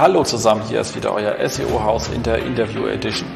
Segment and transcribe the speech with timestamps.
[0.00, 3.28] Hallo zusammen, hier ist wieder euer SEO-Haus in der Interview Edition.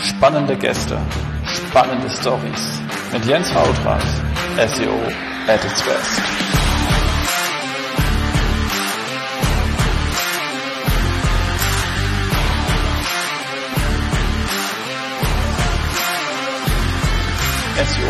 [0.00, 0.98] Spannende Gäste,
[1.46, 2.80] spannende Stories
[3.12, 4.02] mit Jens Hautrat,
[4.56, 4.96] SEO
[5.46, 6.57] at its best.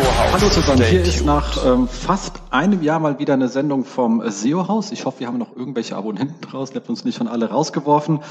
[0.01, 4.93] Hallo zusammen, hier ist nach ähm, fast einem Jahr mal wieder eine Sendung vom SEO-Haus.
[4.93, 8.21] Ich hoffe, wir haben noch irgendwelche Abonnenten draußen, ihr habt uns nicht schon alle rausgeworfen.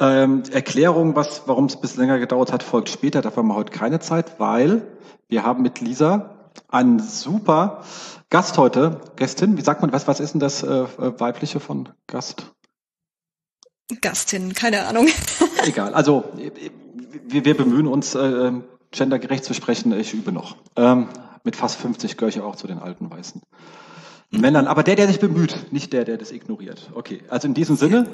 [0.00, 3.22] Ähm, Erklärung, was, warum es ein bisschen länger gedauert hat, folgt später.
[3.22, 4.82] Dafür haben wir heute keine Zeit, weil
[5.28, 7.84] wir haben mit Lisa einen super
[8.28, 9.56] Gast heute, Gästin.
[9.56, 12.46] Wie sagt man, was, was ist denn das äh, weibliche von Gast?
[14.00, 15.06] Gastin, keine Ahnung.
[15.66, 18.52] Egal, also wir, wir bemühen uns, äh,
[18.92, 20.56] gendergerecht zu sprechen, ich übe noch.
[20.76, 21.08] Ähm,
[21.44, 23.42] mit fast 50 gehöre ich auch zu den alten weißen
[24.30, 24.66] Männern.
[24.66, 26.90] Aber der, der sich bemüht, nicht der, der das ignoriert.
[26.94, 28.06] Okay, also in diesem Sinne,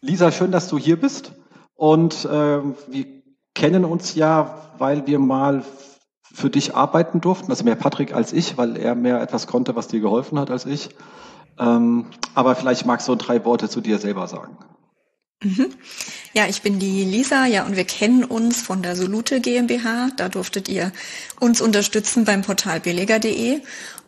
[0.00, 1.32] Lisa, schön, dass du hier bist.
[1.74, 3.06] Und ähm, wir
[3.54, 5.64] kennen uns ja, weil wir mal
[6.32, 7.50] für dich arbeiten durften.
[7.50, 10.66] Also mehr Patrick als ich, weil er mehr etwas konnte, was dir geholfen hat als
[10.66, 10.90] ich.
[11.58, 14.58] Ähm, aber vielleicht magst du drei Worte zu dir selber sagen.
[15.42, 15.74] Mhm.
[16.32, 20.08] Ja, ich bin die Lisa, ja, und wir kennen uns von der Solute GmbH.
[20.16, 20.92] Da durftet ihr
[21.38, 23.60] uns unterstützen beim Portal billiger.de.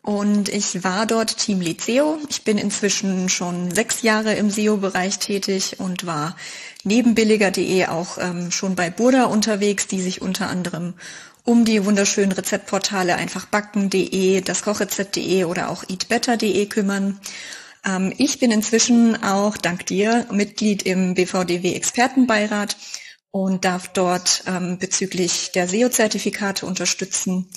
[0.03, 2.19] Und ich war dort Teamlead SEO.
[2.31, 6.37] Ich bin inzwischen schon sechs Jahre im SEO-Bereich tätig und war
[6.85, 10.95] neben billiger.de auch ähm, schon bei Burda unterwegs, die sich unter anderem
[11.45, 17.21] um die wunderschönen Rezeptportale einfach backen.de, das Kochrezept.de oder auch eatbetter.de kümmern.
[17.87, 22.77] Ähm, ich bin inzwischen auch dank dir Mitglied im BVDW Expertenbeirat
[23.31, 27.49] und darf dort ähm, bezüglich der SEO-Zertifikate unterstützen.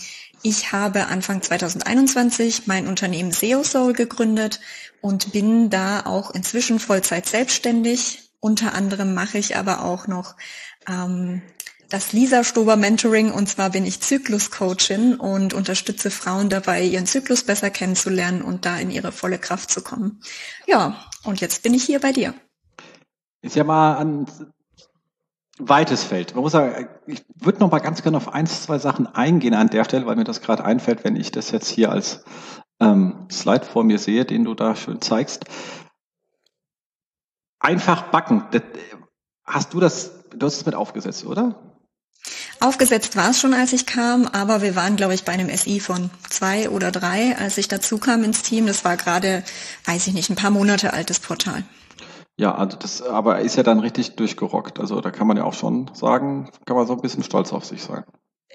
[0.42, 4.60] Ich habe Anfang 2021 mein Unternehmen SEO Soul gegründet
[5.02, 8.30] und bin da auch inzwischen Vollzeit selbstständig.
[8.40, 10.36] Unter anderem mache ich aber auch noch
[10.88, 11.42] ähm,
[11.90, 17.44] das Lisa Stober Mentoring und zwar bin ich Zykluscoachin und unterstütze Frauen dabei, ihren Zyklus
[17.44, 20.22] besser kennenzulernen und da in ihre volle Kraft zu kommen.
[20.68, 22.34] Ja, und jetzt bin ich hier bei dir.
[23.42, 24.28] Ist ja mal ein
[25.58, 26.36] weites Feld.
[26.36, 29.70] Man muss sagen, ich würde noch mal ganz gerne auf eins, zwei Sachen eingehen an
[29.70, 32.24] der Stelle, weil mir das gerade einfällt, wenn ich das jetzt hier als
[32.80, 35.46] ähm, Slide vor mir sehe, den du da schön zeigst.
[37.60, 38.46] Einfach backen.
[38.52, 38.62] Das,
[39.44, 41.69] hast du das, du hast es mit aufgesetzt, oder?
[42.60, 45.80] Aufgesetzt war es schon, als ich kam, aber wir waren, glaube ich, bei einem SI
[45.80, 48.66] von zwei oder drei, als ich dazu kam ins Team.
[48.66, 49.44] Das war gerade,
[49.86, 51.64] weiß ich nicht, ein paar Monate altes Portal.
[52.38, 54.80] Ja, also das, aber ist ja dann richtig durchgerockt.
[54.80, 57.66] Also da kann man ja auch schon sagen, kann man so ein bisschen stolz auf
[57.66, 58.04] sich sein.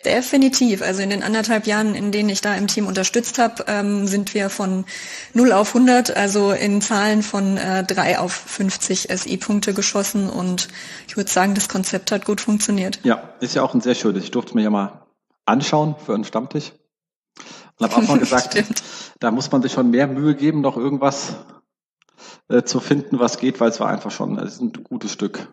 [0.04, 0.82] Definitiv.
[0.82, 4.34] Also in den anderthalb Jahren, in denen ich da im Team unterstützt habe, ähm, sind
[4.34, 4.84] wir von
[5.32, 10.28] 0 auf 100, also in Zahlen von äh, 3 auf 50 SI-Punkte geschossen.
[10.28, 10.68] Und
[11.08, 13.00] ich würde sagen, das Konzept hat gut funktioniert.
[13.02, 14.24] Ja, ist ja auch ein sehr schönes.
[14.24, 15.06] Ich durfte mir ja mal
[15.46, 16.72] anschauen für einen Stammtisch.
[17.78, 18.62] Und habe auch mal gesagt,
[19.20, 21.34] da muss man sich schon mehr Mühe geben, noch irgendwas
[22.48, 25.48] äh, zu finden, was geht, weil es war einfach schon, es ist ein gutes Stück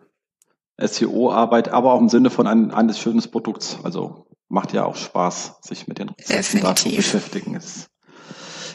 [0.78, 3.78] SEO-Arbeit, aber auch im Sinne von ein, eines schönen Produkts.
[3.82, 7.54] Also macht ja auch Spaß, sich mit den Daten zu beschäftigen.
[7.54, 7.88] Ist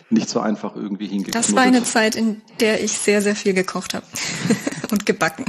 [0.10, 1.36] nicht so einfach irgendwie hingekriegt.
[1.36, 4.06] Das war eine Zeit, in der ich sehr, sehr viel gekocht habe
[4.92, 5.46] und gebacken.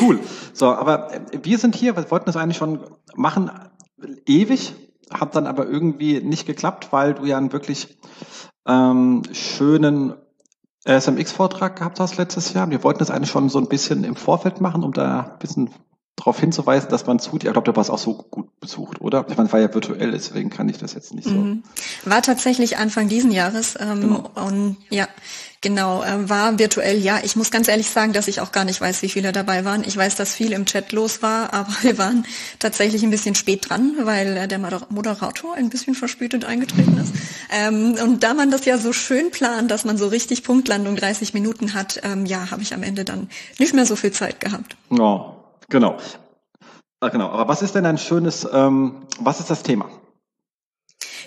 [0.00, 0.18] Cool.
[0.52, 2.80] So, aber wir sind hier, wir wollten das eigentlich schon
[3.14, 3.50] machen,
[4.26, 4.74] ewig,
[5.12, 7.98] hat dann aber irgendwie nicht geklappt, weil du ja einen wirklich
[8.66, 10.14] ähm, schönen
[10.84, 12.68] SMX-Vortrag gehabt hast letztes Jahr.
[12.70, 15.70] Wir wollten das eigentlich schon so ein bisschen im Vorfeld machen, um da ein bisschen
[16.18, 19.24] darauf hinzuweisen, dass man zu, ich glaube, du warst auch so gut besucht, oder?
[19.28, 21.34] Ich meine, war ja virtuell, deswegen kann ich das jetzt nicht so.
[21.34, 21.62] Mhm.
[22.04, 24.30] War tatsächlich Anfang diesen Jahres ähm, genau.
[24.34, 25.06] und ja,
[25.60, 26.98] genau, äh, war virtuell.
[26.98, 29.64] Ja, ich muss ganz ehrlich sagen, dass ich auch gar nicht weiß, wie viele dabei
[29.64, 29.84] waren.
[29.84, 32.26] Ich weiß, dass viel im Chat los war, aber wir waren
[32.58, 37.14] tatsächlich ein bisschen spät dran, weil äh, der Moderator ein bisschen verspätet eingetreten ist.
[37.50, 41.32] Ähm, und da man das ja so schön plant, dass man so richtig Punktlandung 30
[41.32, 44.76] Minuten hat, ähm, ja, habe ich am Ende dann nicht mehr so viel Zeit gehabt.
[44.90, 45.37] Ja,
[45.68, 45.98] Genau.
[47.00, 47.28] Ah, genau.
[47.28, 49.88] Aber was ist denn ein schönes, ähm, was ist das Thema?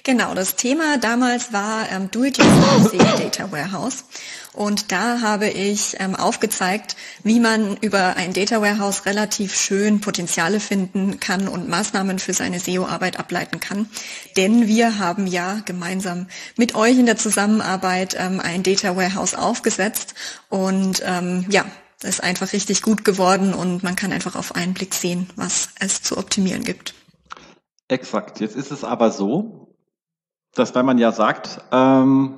[0.03, 4.03] Genau, das Thema damals war ähm, Do-it-yourself Data Warehouse.
[4.53, 10.59] Und da habe ich ähm, aufgezeigt, wie man über ein Data Warehouse relativ schön Potenziale
[10.59, 13.89] finden kann und Maßnahmen für seine SEO-Arbeit ableiten kann.
[14.35, 16.27] Denn wir haben ja gemeinsam
[16.57, 20.15] mit euch in der Zusammenarbeit ähm, ein Data Warehouse aufgesetzt.
[20.49, 21.63] Und ähm, ja,
[22.03, 26.01] ist einfach richtig gut geworden und man kann einfach auf einen Blick sehen, was es
[26.01, 26.93] zu optimieren gibt.
[27.87, 28.39] Exakt.
[28.39, 29.75] Jetzt ist es aber so,
[30.53, 32.37] dass wenn man ja sagt, ähm,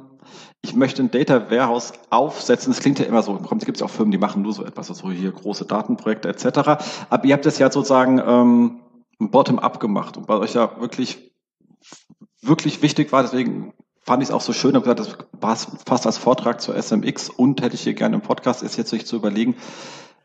[0.61, 2.71] ich möchte ein Data Warehouse aufsetzen.
[2.71, 3.37] Das klingt ja immer so.
[3.37, 6.45] Es gibt ja auch Firmen, die machen nur so etwas, also hier große Datenprojekte etc.
[7.09, 8.79] Aber ihr habt das ja sozusagen ähm,
[9.19, 11.33] bottom-up gemacht und bei euch ja wirklich
[12.41, 13.23] wirklich wichtig war.
[13.23, 16.75] Deswegen fand ich es auch so schön, habe gesagt, das passt fast als Vortrag zur
[16.75, 19.55] SMX und hätte ich hier gerne im Podcast, ist jetzt sich zu überlegen,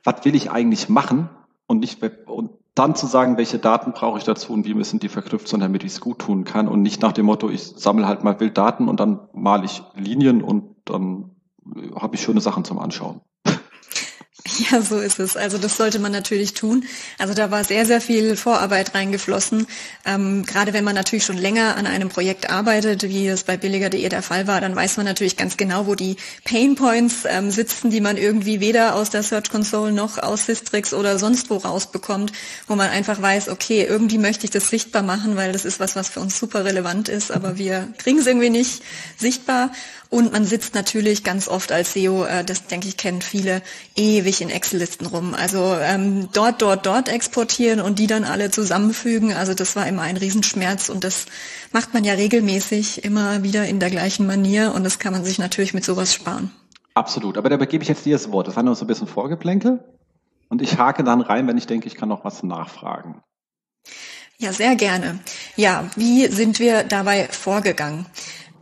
[0.05, 1.29] was will ich eigentlich machen?
[1.67, 5.09] Und nicht und dann zu sagen, welche Daten brauche ich dazu und wie müssen die
[5.09, 6.69] verknüpft sein, damit ich es gut tun kann.
[6.69, 9.83] Und nicht nach dem Motto, ich sammle halt mal wild Daten und dann male ich
[9.95, 11.33] Linien und dann
[11.95, 13.21] habe ich schöne Sachen zum Anschauen.
[14.71, 15.37] Ja, so ist es.
[15.37, 16.85] Also das sollte man natürlich tun.
[17.19, 19.67] Also da war sehr, sehr viel Vorarbeit reingeflossen.
[20.05, 24.09] Ähm, gerade wenn man natürlich schon länger an einem Projekt arbeitet, wie es bei billiger.de
[24.09, 27.91] der Fall war, dann weiß man natürlich ganz genau, wo die Pain Points ähm, sitzen,
[27.91, 32.33] die man irgendwie weder aus der Search Console noch aus Systrix oder sonst wo rausbekommt,
[32.67, 35.97] wo man einfach weiß, okay, irgendwie möchte ich das sichtbar machen, weil das ist was,
[35.97, 38.83] was für uns super relevant ist, aber wir kriegen es irgendwie nicht
[39.17, 39.71] sichtbar.
[40.11, 43.63] Und man sitzt natürlich ganz oft als SEO, äh, das denke ich kennen viele,
[43.95, 45.35] ewig in Excel-Listen rum.
[45.35, 49.35] Also ähm, dort, dort, dort exportieren und die dann alle zusammenfügen.
[49.35, 51.27] Also das war immer ein Riesenschmerz und das
[51.73, 55.39] macht man ja regelmäßig immer wieder in der gleichen Manier und das kann man sich
[55.39, 56.51] natürlich mit sowas sparen.
[56.95, 57.37] Absolut.
[57.37, 58.49] Aber da gebe ich jetzt dir das Wort.
[58.49, 59.85] Das war nur so ein bisschen Vorgeplänkel.
[60.49, 63.21] Und ich hake dann rein, wenn ich denke, ich kann noch was nachfragen.
[64.39, 65.19] Ja, sehr gerne.
[65.57, 68.07] Ja, wie sind wir dabei vorgegangen?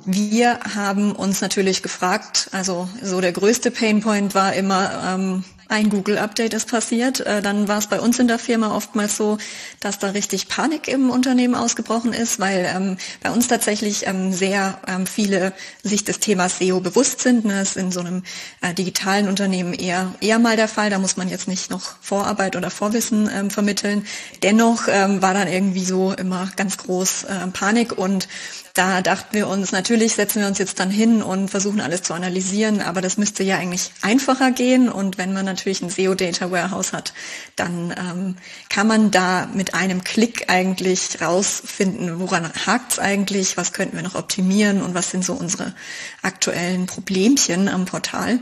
[0.09, 6.55] Wir haben uns natürlich gefragt, also so der größte Painpoint war immer, ähm, ein Google-Update
[6.55, 7.19] ist passiert.
[7.21, 9.37] Äh, dann war es bei uns in der Firma oftmals so,
[9.81, 14.79] dass da richtig Panik im Unternehmen ausgebrochen ist, weil ähm, bei uns tatsächlich ähm, sehr
[14.87, 17.45] ähm, viele sich des Themas SEO bewusst sind.
[17.45, 17.55] Ne?
[17.55, 18.23] Das ist in so einem
[18.61, 20.89] äh, digitalen Unternehmen eher, eher mal der Fall.
[20.89, 24.07] Da muss man jetzt nicht noch Vorarbeit oder Vorwissen ähm, vermitteln.
[24.45, 28.29] Dennoch ähm, war dann irgendwie so immer ganz groß äh, Panik und
[28.77, 32.13] da dachten wir uns, natürlich setzen wir uns jetzt dann hin und versuchen alles zu
[32.13, 34.91] analysieren, aber das müsste ja eigentlich einfacher gehen.
[34.91, 37.15] Und wenn man natürlich ein SEO Data Warehouse hat,
[37.57, 38.37] dann ähm,
[38.69, 44.15] kann man da mit einem Klick eigentlich rausfinden, woran hakt's eigentlich, was könnten wir noch
[44.15, 45.75] optimieren und was sind so unsere
[46.21, 48.41] aktuellen Problemchen am Portal.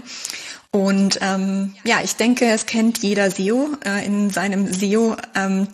[0.73, 5.69] Und ähm, ja, ich denke, es kennt jeder SEO äh, in seinem SEO ähm,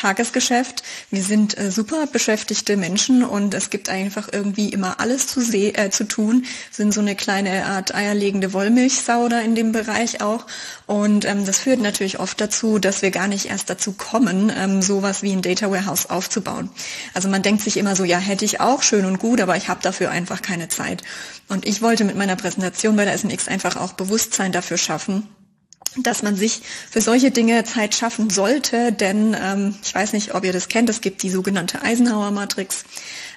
[0.00, 0.82] Tagesgeschäft.
[1.10, 5.90] Wir sind äh, super beschäftigte Menschen und es gibt einfach irgendwie immer alles zu, äh,
[5.90, 6.44] zu tun.
[6.44, 10.46] Wir sind so eine kleine Art eierlegende Wollmilchsau da in dem Bereich auch.
[10.86, 14.80] Und ähm, das führt natürlich oft dazu, dass wir gar nicht erst dazu kommen, ähm,
[14.80, 16.70] sowas wie ein Data Warehouse aufzubauen.
[17.12, 19.68] Also man denkt sich immer so, ja, hätte ich auch schön und gut, aber ich
[19.68, 21.02] habe dafür einfach keine Zeit.
[21.48, 25.28] Und ich wollte mit meiner Präsentation bei der SMX einfach auch Bewusstsein dafür schaffen,
[25.96, 30.44] dass man sich für solche Dinge Zeit schaffen sollte, denn ähm, ich weiß nicht, ob
[30.44, 32.84] ihr das kennt, es gibt die sogenannte Eisenhower-Matrix,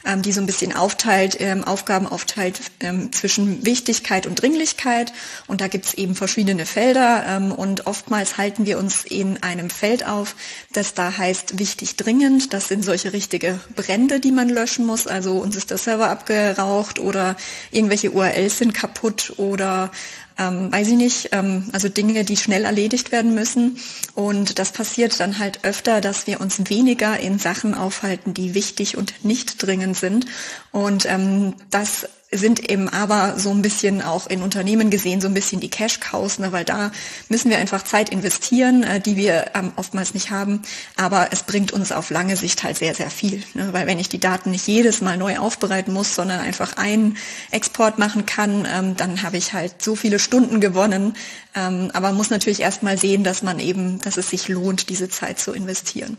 [0.06, 5.14] ähm, die so ein bisschen aufteilt, ähm, Aufgaben aufteilt ähm, zwischen Wichtigkeit und Dringlichkeit.
[5.48, 9.70] Und da gibt es eben verschiedene Felder ähm, und oftmals halten wir uns in einem
[9.70, 10.36] Feld auf,
[10.74, 15.40] das da heißt wichtig dringend, das sind solche richtige Brände, die man löschen muss, also
[15.40, 17.36] uns ist der Server abgeraucht oder
[17.72, 19.92] irgendwelche URLs sind kaputt oder
[20.38, 23.78] ähm, weiß ich nicht, ähm, also Dinge, die schnell erledigt werden müssen.
[24.16, 28.98] Und das passiert dann halt öfter, dass wir uns weniger in Sachen aufhalten, die wichtig
[28.98, 30.26] und nicht dringend sind.
[30.72, 35.34] Und ähm, das sind eben aber so ein bisschen auch in Unternehmen gesehen so ein
[35.34, 36.92] bisschen die Cash-Cows, ne, weil da
[37.30, 40.62] müssen wir einfach Zeit investieren, äh, die wir ähm, oftmals nicht haben.
[40.96, 43.44] Aber es bringt uns auf lange Sicht halt sehr, sehr viel.
[43.54, 47.18] Ne, weil wenn ich die Daten nicht jedes Mal neu aufbereiten muss, sondern einfach einen
[47.52, 51.16] Export machen kann, ähm, dann habe ich halt so viele Stunden gewonnen.
[51.56, 55.10] Ähm, aber man muss natürlich erstmal sehen, dass man eben, dass es sich lohnt, diese
[55.10, 56.18] Zeit zu investieren.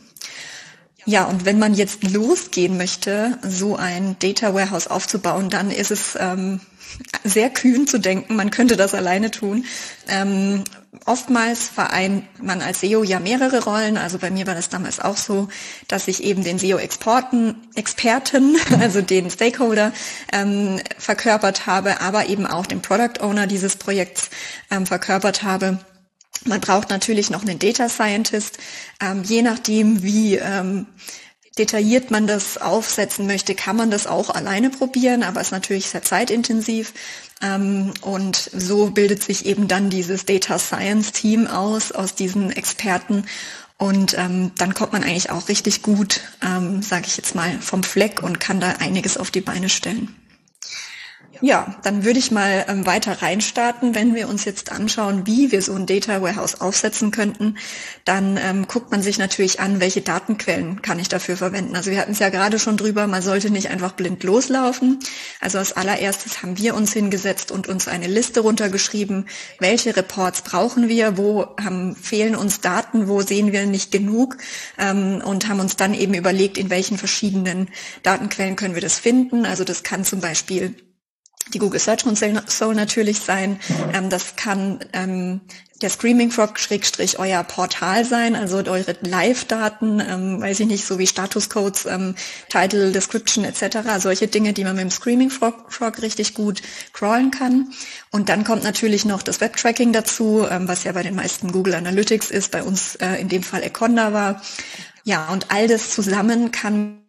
[1.07, 6.17] Ja, und wenn man jetzt losgehen möchte, so ein Data Warehouse aufzubauen, dann ist es
[6.19, 6.61] ähm,
[7.25, 9.67] sehr kühn zu denken, man könnte das alleine tun.
[10.09, 10.65] Ähm,
[11.05, 13.99] oftmals vereint man als SEO ja mehrere Rollen.
[13.99, 15.49] Also bei mir war das damals auch so,
[15.89, 19.93] dass ich eben den SEO-Exporten, Experten, also den Stakeholder
[20.33, 24.31] ähm, verkörpert habe, aber eben auch den Product Owner dieses Projekts
[24.71, 25.79] ähm, verkörpert habe
[26.45, 28.59] man braucht natürlich noch einen Data Scientist.
[29.01, 30.87] Ähm, je nachdem, wie ähm,
[31.59, 36.03] detailliert man das aufsetzen möchte, kann man das auch alleine probieren, aber ist natürlich sehr
[36.03, 36.93] zeitintensiv.
[37.43, 43.25] Ähm, und so bildet sich eben dann dieses Data Science Team aus, aus diesen Experten.
[43.77, 47.83] Und ähm, dann kommt man eigentlich auch richtig gut, ähm, sage ich jetzt mal, vom
[47.83, 50.15] Fleck und kann da einiges auf die Beine stellen.
[51.41, 53.95] Ja, dann würde ich mal ähm, weiter reinstarten.
[53.95, 57.57] Wenn wir uns jetzt anschauen, wie wir so ein Data Warehouse aufsetzen könnten,
[58.05, 61.77] dann ähm, guckt man sich natürlich an, welche Datenquellen kann ich dafür verwenden.
[61.77, 64.99] Also wir hatten es ja gerade schon drüber, man sollte nicht einfach blind loslaufen.
[65.41, 69.27] Also als allererstes haben wir uns hingesetzt und uns eine Liste runtergeschrieben,
[69.59, 74.37] welche Reports brauchen wir, wo haben, fehlen uns Daten, wo sehen wir nicht genug
[74.79, 77.69] ähm, und haben uns dann eben überlegt, in welchen verschiedenen
[78.03, 79.47] Datenquellen können wir das finden.
[79.47, 80.75] Also das kann zum Beispiel
[81.53, 83.61] die Google Search Console natürlich sein.
[83.93, 85.41] Ähm, das kann ähm,
[85.83, 90.99] der Screaming Frog Schrägstrich euer Portal sein, also eure Live-Daten, ähm, weiß ich nicht, so
[90.99, 92.15] wie Statuscodes, ähm,
[92.49, 93.79] Title, Description etc.
[93.99, 97.73] Solche Dinge, die man mit dem Screaming Frog, Frog richtig gut crawlen kann.
[98.11, 101.75] Und dann kommt natürlich noch das Web-Tracking dazu, ähm, was ja bei den meisten Google
[101.75, 104.41] Analytics ist, bei uns äh, in dem Fall Econda war.
[105.05, 107.04] Ja, und all das zusammen kann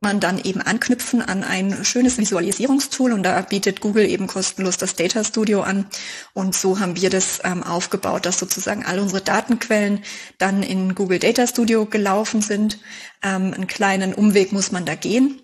[0.00, 4.96] man dann eben anknüpfen an ein schönes Visualisierungstool und da bietet Google eben kostenlos das
[4.96, 5.86] Data Studio an
[6.32, 10.02] und so haben wir das ähm, aufgebaut, dass sozusagen all unsere Datenquellen
[10.38, 12.78] dann in Google Data Studio gelaufen sind.
[13.22, 15.40] Ähm, einen kleinen Umweg muss man da gehen.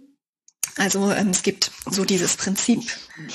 [0.78, 2.82] Also ähm, es gibt so dieses Prinzip.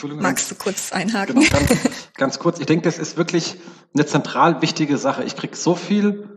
[0.04, 1.42] Magst du kurz einhaken?
[1.42, 1.80] Genau, ganz,
[2.16, 2.60] ganz kurz.
[2.60, 3.58] Ich denke, das ist wirklich
[3.94, 5.24] eine zentral wichtige Sache.
[5.24, 6.31] Ich krieg so viel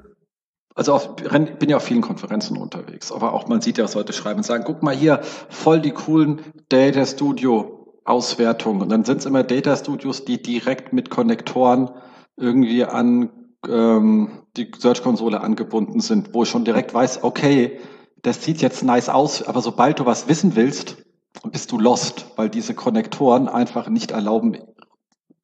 [0.74, 4.12] also auf, bin ja auf vielen Konferenzen unterwegs, aber auch man sieht ja, was Leute
[4.12, 8.82] schreiben und sagen, guck mal hier, voll die coolen Data Studio Auswertungen.
[8.82, 11.90] Und dann sind es immer Data Studios, die direkt mit Konnektoren
[12.36, 13.30] irgendwie an
[13.68, 17.78] ähm, die Search-Konsole angebunden sind, wo ich schon direkt weiß, okay,
[18.22, 20.96] das sieht jetzt nice aus, aber sobald du was wissen willst,
[21.44, 24.58] bist du lost, weil diese Konnektoren einfach nicht erlauben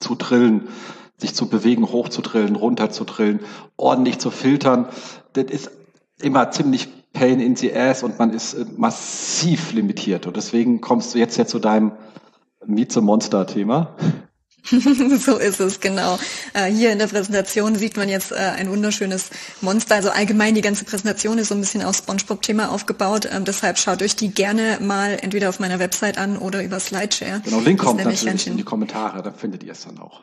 [0.01, 0.69] zu drillen
[1.21, 3.41] sich zu bewegen, hochzudrillen, runterzudrillen,
[3.77, 4.89] ordentlich zu filtern.
[5.33, 5.71] Das ist
[6.21, 10.27] immer ziemlich pain in the ass und man ist äh, massiv limitiert.
[10.27, 11.93] Und deswegen kommst du jetzt ja zu deinem
[12.67, 13.97] Meet the Monster Thema.
[15.19, 16.19] so ist es, genau.
[16.53, 19.95] Äh, hier in der Präsentation sieht man jetzt äh, ein wunderschönes Monster.
[19.95, 23.29] Also allgemein die ganze Präsentation ist so ein bisschen auf SpongeBob-Thema aufgebaut.
[23.33, 27.41] Ähm, deshalb schaut euch die gerne mal entweder auf meiner Website an oder über Slideshare.
[27.45, 30.21] Genau, Link kommt natürlich in die Kommentare, da findet ihr es dann auch.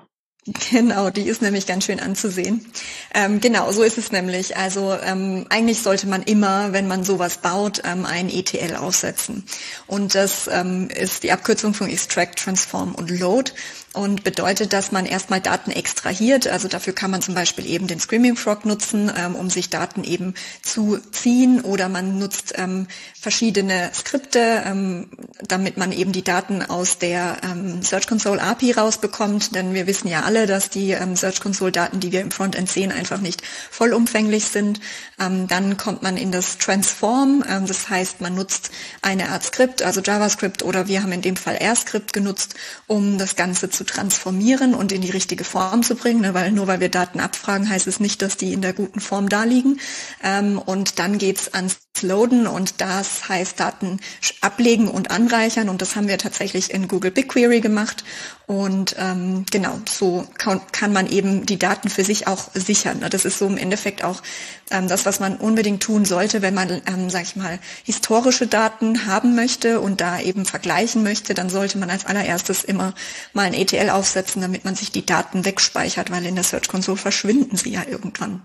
[0.72, 2.66] Genau, die ist nämlich ganz schön anzusehen.
[3.14, 4.56] Ähm, genau, so ist es nämlich.
[4.56, 9.44] Also ähm, eigentlich sollte man immer, wenn man sowas baut, ähm, ein ETL aufsetzen.
[9.88, 13.52] Und das ähm, ist die Abkürzung von Extract, Transform und Load
[13.98, 16.48] und bedeutet, dass man erstmal Daten extrahiert.
[16.48, 20.04] Also dafür kann man zum Beispiel eben den Screaming Frog nutzen, ähm, um sich Daten
[20.04, 22.86] eben zu ziehen oder man nutzt ähm,
[23.20, 25.10] verschiedene Skripte, ähm,
[25.42, 29.56] damit man eben die Daten aus der ähm, Search Console API rausbekommt.
[29.56, 32.70] Denn wir wissen ja alle, dass die ähm, Search Console Daten, die wir im Frontend
[32.70, 33.42] sehen, einfach nicht
[33.72, 34.80] vollumfänglich sind.
[35.20, 37.44] Ähm, dann kommt man in das Transform.
[37.66, 41.56] das heißt, man nutzt eine Art Skript, also JavaScript oder wir haben in dem Fall
[41.56, 46.34] R-Script genutzt, um das Ganze zu transformieren und in die richtige Form zu bringen, ne,
[46.34, 49.30] weil nur weil wir Daten abfragen, heißt es nicht, dass die in der guten Form
[49.30, 49.80] da liegen.
[50.24, 54.00] Ähm, und dann geht's ans Loaden und das heißt Daten
[54.42, 58.04] ablegen und anreichern und das haben wir tatsächlich in Google BigQuery gemacht
[58.48, 63.06] und ähm, genau so kann, kann, man eben die Daten für sich auch sichern.
[63.10, 64.24] Das ist so im Endeffekt auch
[64.72, 69.06] ähm, das, was man unbedingt tun sollte, wenn man, ähm, sag ich mal, historische Daten
[69.06, 72.94] haben möchte und da eben vergleichen möchte, dann sollte man als allererstes immer
[73.34, 76.98] mal ein ETL aufsetzen, damit man sich die Daten wegspeichert, weil in der Search Console
[76.98, 78.42] verschwinden sie ja irgendwann.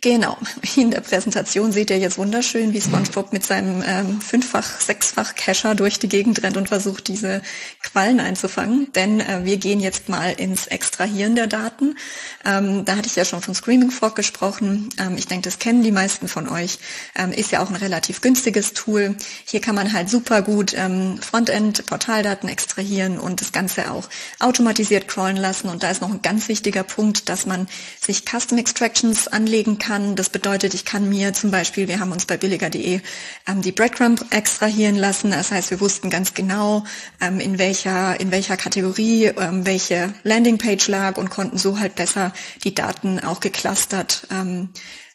[0.00, 0.38] Genau.
[0.76, 5.74] In der Präsentation seht ihr jetzt wunderschön, wie SpongeBob mit seinem ähm, fünffach, sechsfach Cacher
[5.74, 7.42] durch die Gegend rennt und versucht, diese
[7.82, 8.92] Quallen einzufangen.
[8.92, 11.96] Denn äh, wir gehen jetzt mal ins Extrahieren der Daten.
[12.44, 14.90] Ähm, da hatte ich ja schon von Screaming Frog gesprochen.
[14.98, 16.78] Ähm, ich denke, das kennen die meisten von euch.
[17.16, 19.16] Ähm, ist ja auch ein relativ günstiges Tool.
[19.46, 25.36] Hier kann man halt super gut ähm, Frontend-Portaldaten extrahieren und das Ganze auch automatisiert crawlen
[25.36, 25.68] lassen.
[25.68, 27.66] Und da ist noch ein ganz wichtiger Punkt, dass man
[28.00, 30.16] sich Custom Extractions anlegen kann kann.
[30.16, 33.00] Das bedeutet, ich kann mir zum Beispiel, wir haben uns bei billiger.de
[33.48, 35.30] ähm, die Breadcrumb extrahieren lassen.
[35.30, 36.84] Das heißt, wir wussten ganz genau,
[37.22, 42.32] ähm, in welcher, in welcher Kategorie ähm, welche Landingpage lag und konnten so halt besser
[42.64, 44.68] die Daten auch geclustert ähm,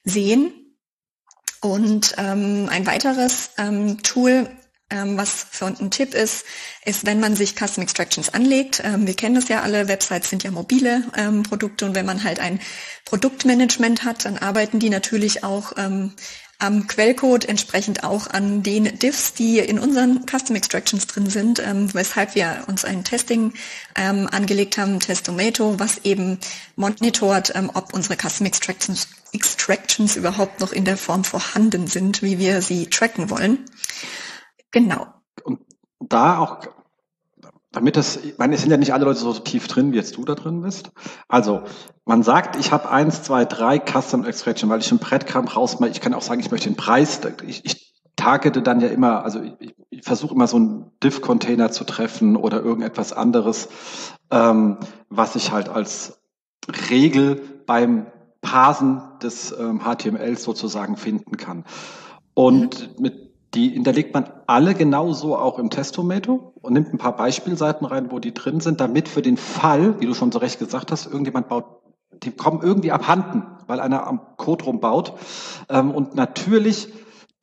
[0.04, 0.52] sehen.
[1.62, 4.50] Und ähm, ein weiteres ähm, Tool
[4.90, 6.46] ähm, was für ein Tipp ist,
[6.86, 10.44] ist, wenn man sich Custom Extractions anlegt, ähm, wir kennen das ja alle, Websites sind
[10.44, 12.60] ja mobile ähm, Produkte und wenn man halt ein
[13.06, 16.14] Produktmanagement hat, dann arbeiten die natürlich auch ähm,
[16.64, 21.94] am Quellcode entsprechend auch an den Diffs, die in unseren Custom Extractions drin sind, ähm,
[21.94, 23.54] weshalb wir uns ein Testing
[23.96, 26.40] ähm, angelegt haben, Testomato, was eben
[26.78, 32.40] monitort, ähm, ob unsere Custom Extractions, Extractions überhaupt noch in der Form vorhanden sind, wie
[32.40, 33.60] wir sie tracken wollen.
[34.74, 35.08] Genau.
[35.44, 35.62] Und
[36.00, 36.60] da auch
[37.74, 40.16] damit das, ich meine, es sind ja nicht alle Leute so tief drin, wie jetzt
[40.16, 40.92] du da drin bist.
[41.28, 41.64] Also,
[42.06, 45.90] man sagt, ich habe eins, zwei, drei Custom Extraction, weil ich ein Breadcrumb rausmache.
[45.90, 47.20] Ich kann auch sagen, ich möchte den Preis.
[47.48, 51.84] Ich, ich targete dann ja immer, also ich, ich versuche immer so einen Diff-Container zu
[51.84, 53.70] treffen oder irgendetwas anderes,
[54.30, 54.78] ähm,
[55.10, 56.22] was ich halt als
[56.92, 58.06] Regel beim
[58.42, 61.66] Parsen des ähm, HTMLs sozusagen finden kann.
[62.36, 63.02] Und mhm.
[63.02, 63.23] mit
[63.54, 68.20] die hinterlegt man alle genauso auch im Testomato und nimmt ein paar Beispielseiten rein, wo
[68.20, 71.50] die drin sind, damit für den Fall, wie du schon so recht gesagt hast, irgendjemand
[71.50, 71.66] baut,
[72.24, 75.14] die kommen irgendwie abhanden, weil einer am Code rumbaut.
[75.70, 76.90] Ähm, und natürlich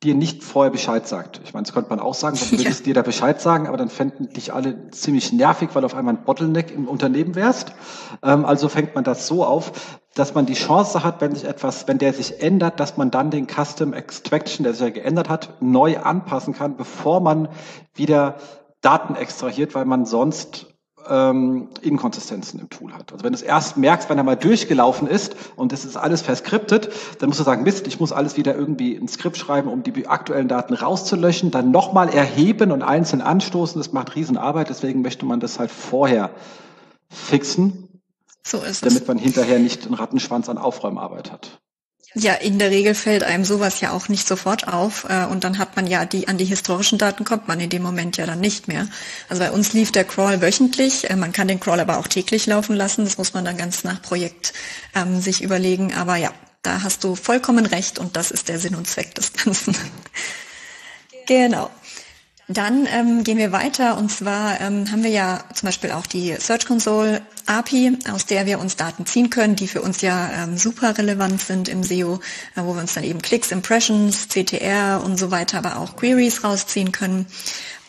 [0.03, 1.41] dir nicht vorher Bescheid sagt.
[1.43, 2.85] Ich meine, das könnte man auch sagen, dann würdest ja.
[2.85, 6.15] dir da Bescheid sagen, aber dann fänden dich alle ziemlich nervig, weil du auf einmal
[6.15, 7.73] ein Bottleneck im Unternehmen wärst.
[8.23, 11.87] Ähm, also fängt man das so auf, dass man die Chance hat, wenn sich etwas,
[11.87, 15.61] wenn der sich ändert, dass man dann den Custom Extraction, der sich ja geändert hat,
[15.61, 17.47] neu anpassen kann, bevor man
[17.93, 18.35] wieder
[18.81, 20.70] Daten extrahiert, weil man sonst
[21.09, 23.11] ähm, Inkonsistenzen im Tool hat.
[23.11, 26.21] Also wenn du es erst merkst, wenn er mal durchgelaufen ist und es ist alles
[26.21, 26.89] verskriptet,
[27.19, 30.07] dann musst du sagen, Mist, ich muss alles wieder irgendwie ein Skript schreiben, um die
[30.07, 33.79] aktuellen Daten rauszulöschen, dann nochmal erheben und einzeln anstoßen.
[33.79, 36.31] Das macht Riesenarbeit, deswegen möchte man das halt vorher
[37.09, 38.01] fixen,
[38.43, 39.07] so ist damit es.
[39.07, 41.61] man hinterher nicht einen Rattenschwanz an Aufräumarbeit hat.
[42.13, 45.57] Ja, in der Regel fällt einem sowas ja auch nicht sofort auf äh, und dann
[45.57, 48.41] hat man ja die an die historischen Daten kommt man in dem Moment ja dann
[48.41, 48.87] nicht mehr.
[49.29, 52.47] Also bei uns lief der Crawl wöchentlich, äh, man kann den Crawl aber auch täglich
[52.47, 54.51] laufen lassen, das muss man dann ganz nach Projekt
[54.93, 58.75] ähm, sich überlegen, aber ja, da hast du vollkommen recht und das ist der Sinn
[58.75, 59.73] und Zweck des Ganzen.
[61.27, 61.71] genau.
[62.53, 66.35] Dann ähm, gehen wir weiter und zwar ähm, haben wir ja zum Beispiel auch die
[66.37, 70.57] Search Console API, aus der wir uns Daten ziehen können, die für uns ja ähm,
[70.57, 72.15] super relevant sind im SEO,
[72.55, 76.43] äh, wo wir uns dann eben Klicks, Impressions, CTR und so weiter, aber auch Queries
[76.43, 77.25] rausziehen können.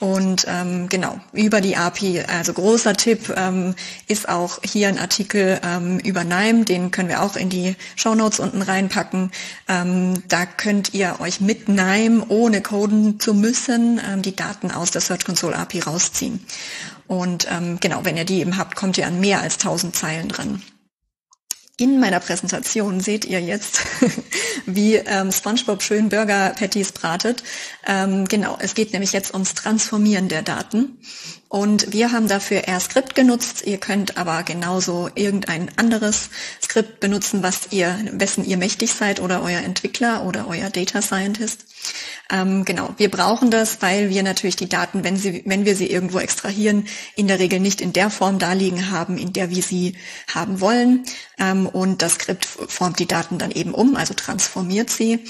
[0.03, 3.77] Und ähm, genau, über die API, also großer Tipp, ähm,
[4.09, 8.17] ist auch hier ein Artikel ähm, über NIME, den können wir auch in die Show
[8.17, 9.31] Notes unten reinpacken.
[9.69, 14.91] Ähm, da könnt ihr euch mit NIME, ohne coden zu müssen, ähm, die Daten aus
[14.91, 16.45] der Search Console API rausziehen.
[17.07, 20.27] Und ähm, genau, wenn ihr die eben habt, kommt ihr an mehr als 1000 Zeilen
[20.27, 20.61] dran.
[21.79, 23.81] In meiner Präsentation seht ihr jetzt,
[24.67, 27.43] wie ähm, SpongeBob schön Burger Patties bratet.
[27.87, 30.99] Ähm, genau, es geht nämlich jetzt ums Transformieren der Daten.
[31.53, 33.67] Und wir haben dafür R-Skript genutzt.
[33.67, 36.31] Ihr könnt aber genauso irgendein anderes
[36.63, 41.67] Skript benutzen, was ihr, wessen ihr mächtig seid oder euer Entwickler oder euer Data Scientist.
[42.31, 45.91] Ähm, genau, wir brauchen das, weil wir natürlich die Daten, wenn, sie, wenn wir sie
[45.91, 46.87] irgendwo extrahieren,
[47.17, 49.97] in der Regel nicht in der Form darliegen haben, in der wir sie
[50.33, 51.05] haben wollen.
[51.39, 55.23] Ähm, und das Skript formt die Daten dann eben um, also transformiert sie.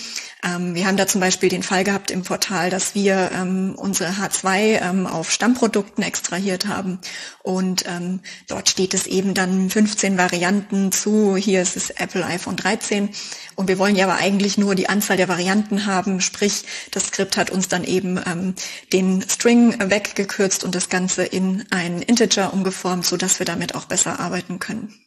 [0.44, 4.10] Ähm, wir haben da zum Beispiel den Fall gehabt im Portal, dass wir ähm, unsere
[4.10, 6.98] H2 ähm, auf Stammprodukten extrahiert haben.
[7.42, 12.56] Und ähm, dort steht es eben dann 15 Varianten zu, hier ist es Apple iPhone
[12.56, 13.10] 13
[13.54, 17.36] und wir wollen ja aber eigentlich nur die Anzahl der Varianten haben, sprich das Skript
[17.36, 18.54] hat uns dann eben ähm,
[18.92, 23.84] den String weggekürzt und das Ganze in einen Integer umgeformt, so dass wir damit auch
[23.84, 25.01] besser arbeiten können.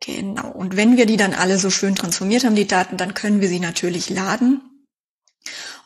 [0.00, 0.50] Genau.
[0.50, 3.48] Und wenn wir die dann alle so schön transformiert haben, die Daten, dann können wir
[3.48, 4.60] sie natürlich laden.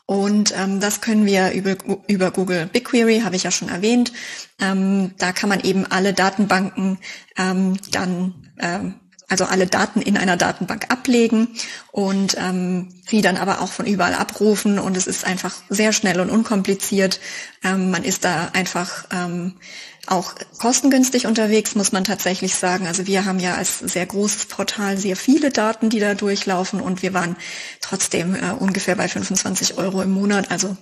[0.05, 1.75] Und ähm, das können wir über,
[2.07, 4.11] über Google BigQuery, habe ich ja schon erwähnt.
[4.59, 6.99] Ähm, da kann man eben alle Datenbanken
[7.37, 8.95] ähm, dann, ähm,
[9.29, 11.47] also alle Daten in einer Datenbank ablegen
[11.91, 14.77] und ähm, sie dann aber auch von überall abrufen.
[14.77, 17.21] Und es ist einfach sehr schnell und unkompliziert.
[17.63, 19.55] Ähm, man ist da einfach ähm,
[20.05, 22.87] auch kostengünstig unterwegs, muss man tatsächlich sagen.
[22.87, 27.01] Also wir haben ja als sehr großes Portal sehr viele Daten, die da durchlaufen und
[27.01, 27.37] wir waren
[27.79, 30.51] trotzdem äh, ungefähr bei 25 Euro im Monat.
[30.51, 30.75] Also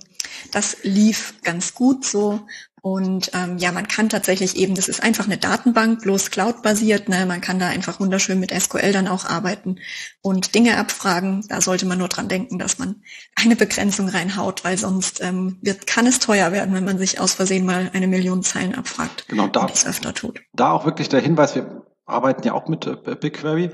[0.50, 2.46] das lief ganz gut so
[2.84, 7.08] und ähm, ja, man kann tatsächlich eben, das ist einfach eine Datenbank, bloß Cloud-basiert.
[7.08, 7.26] Ne?
[7.26, 9.76] Man kann da einfach wunderschön mit SQL dann auch arbeiten
[10.20, 11.46] und Dinge abfragen.
[11.48, 12.96] Da sollte man nur dran denken, dass man
[13.36, 17.34] eine Begrenzung reinhaut, weil sonst ähm, wird, kann es teuer werden, wenn man sich aus
[17.34, 19.28] Versehen mal eine Million Zeilen abfragt.
[19.28, 20.40] Genau, da, und das öfter tut.
[20.52, 23.70] Da auch wirklich der Hinweis, wir arbeiten ja auch mit äh, BigQuery.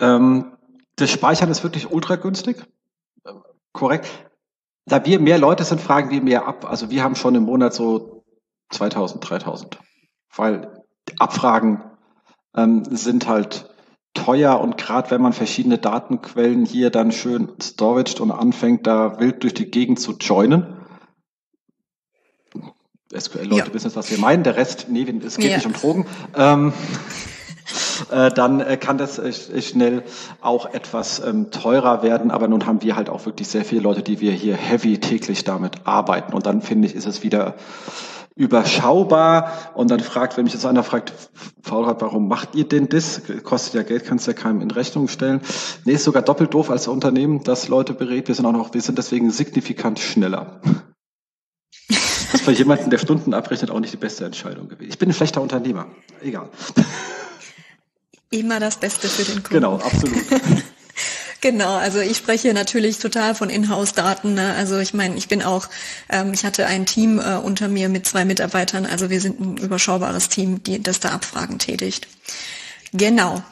[0.00, 0.56] Ähm,
[0.96, 2.64] das Speichern ist wirklich ultra günstig.
[3.22, 3.32] Äh,
[3.72, 4.08] korrekt.
[4.86, 6.64] Da wir mehr Leute sind, fragen wir mehr ab.
[6.64, 8.15] Also wir haben schon im Monat so
[8.70, 9.78] 2000, 3000.
[10.34, 10.82] Weil
[11.18, 11.82] Abfragen
[12.56, 13.70] ähm, sind halt
[14.14, 19.42] teuer und gerade wenn man verschiedene Datenquellen hier dann schön storaged und anfängt, da wild
[19.42, 20.76] durch die Gegend zu joinen,
[23.14, 23.74] SQL-Leute ja.
[23.74, 25.56] wissen jetzt, was wir meinen, der Rest, nee, es geht ja.
[25.56, 26.72] nicht um Drogen, ähm,
[28.10, 30.02] äh, dann äh, kann das äh, schnell
[30.40, 32.30] auch etwas ähm, teurer werden.
[32.30, 35.44] Aber nun haben wir halt auch wirklich sehr viele Leute, die wir hier heavy täglich
[35.44, 36.34] damit arbeiten.
[36.34, 37.54] Und dann finde ich, ist es wieder
[38.36, 41.12] überschaubar und dann fragt, wenn mich jetzt einer fragt,
[41.62, 43.22] Faulrad, warum macht ihr denn das?
[43.42, 45.40] Kostet ja Geld, kannst ja keinem in Rechnung stellen.
[45.84, 48.28] Nee, ist sogar doppelt doof als Unternehmen, das Leute berät.
[48.28, 50.60] Wir sind auch noch, wir sind deswegen signifikant schneller.
[51.88, 54.90] Das ist für jemanden, der Stunden abrechnet, auch nicht die beste Entscheidung gewesen.
[54.90, 55.86] Ich bin ein schlechter Unternehmer.
[56.20, 56.50] Egal.
[58.30, 59.54] Immer das Beste für den Kunden.
[59.54, 60.22] Genau, absolut.
[61.40, 64.34] Genau, also ich spreche natürlich total von Inhouse-Daten.
[64.34, 64.54] Ne?
[64.54, 65.68] Also ich meine, ich bin auch,
[66.08, 69.56] ähm, ich hatte ein Team äh, unter mir mit zwei Mitarbeitern, also wir sind ein
[69.58, 72.08] überschaubares Team, die das da Abfragen tätigt.
[72.92, 73.42] Genau.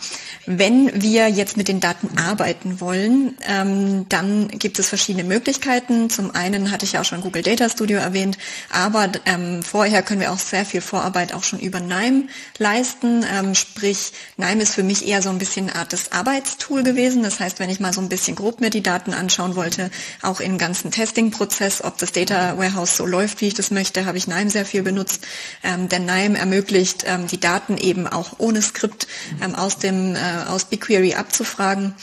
[0.46, 6.10] Wenn wir jetzt mit den Daten arbeiten wollen, ähm, dann gibt es verschiedene Möglichkeiten.
[6.10, 8.36] Zum einen hatte ich ja auch schon Google Data Studio erwähnt,
[8.70, 12.24] aber ähm, vorher können wir auch sehr viel Vorarbeit auch schon über NIME
[12.58, 13.24] leisten.
[13.34, 17.22] Ähm, sprich, NIME ist für mich eher so ein bisschen eine Art des Arbeitstool gewesen.
[17.22, 20.40] Das heißt, wenn ich mal so ein bisschen grob mir die Daten anschauen wollte, auch
[20.40, 24.26] im ganzen Testing-Prozess, ob das Data Warehouse so läuft, wie ich das möchte, habe ich
[24.26, 25.26] NIME sehr viel benutzt.
[25.62, 29.06] Ähm, denn NIME ermöglicht ähm, die Daten eben auch ohne Skript
[29.42, 31.94] ähm, aus dem äh, aus BigQuery abzufragen.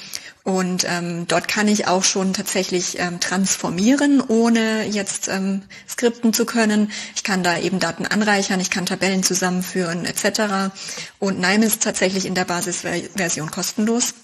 [0.43, 6.45] Und ähm, dort kann ich auch schon tatsächlich ähm, transformieren, ohne jetzt ähm, skripten zu
[6.45, 6.91] können.
[7.15, 10.73] Ich kann da eben Daten anreichern, ich kann Tabellen zusammenführen etc.
[11.19, 14.15] Und NIME ist tatsächlich in der Basisversion kostenlos.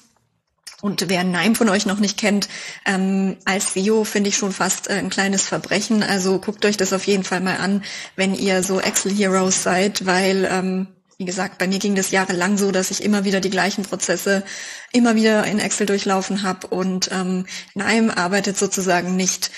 [0.82, 2.50] Und wer NIME von euch noch nicht kennt,
[2.86, 6.02] ähm, als SEO finde ich schon fast äh, ein kleines Verbrechen.
[6.02, 7.84] Also guckt euch das auf jeden Fall mal an,
[8.16, 12.58] wenn ihr so Excel Heroes seid, weil ähm, wie gesagt, bei mir ging das jahrelang
[12.58, 14.44] so, dass ich immer wieder die gleichen Prozesse
[14.94, 19.50] immer wieder in Excel durchlaufen habe und ähm, NIME arbeitet sozusagen nicht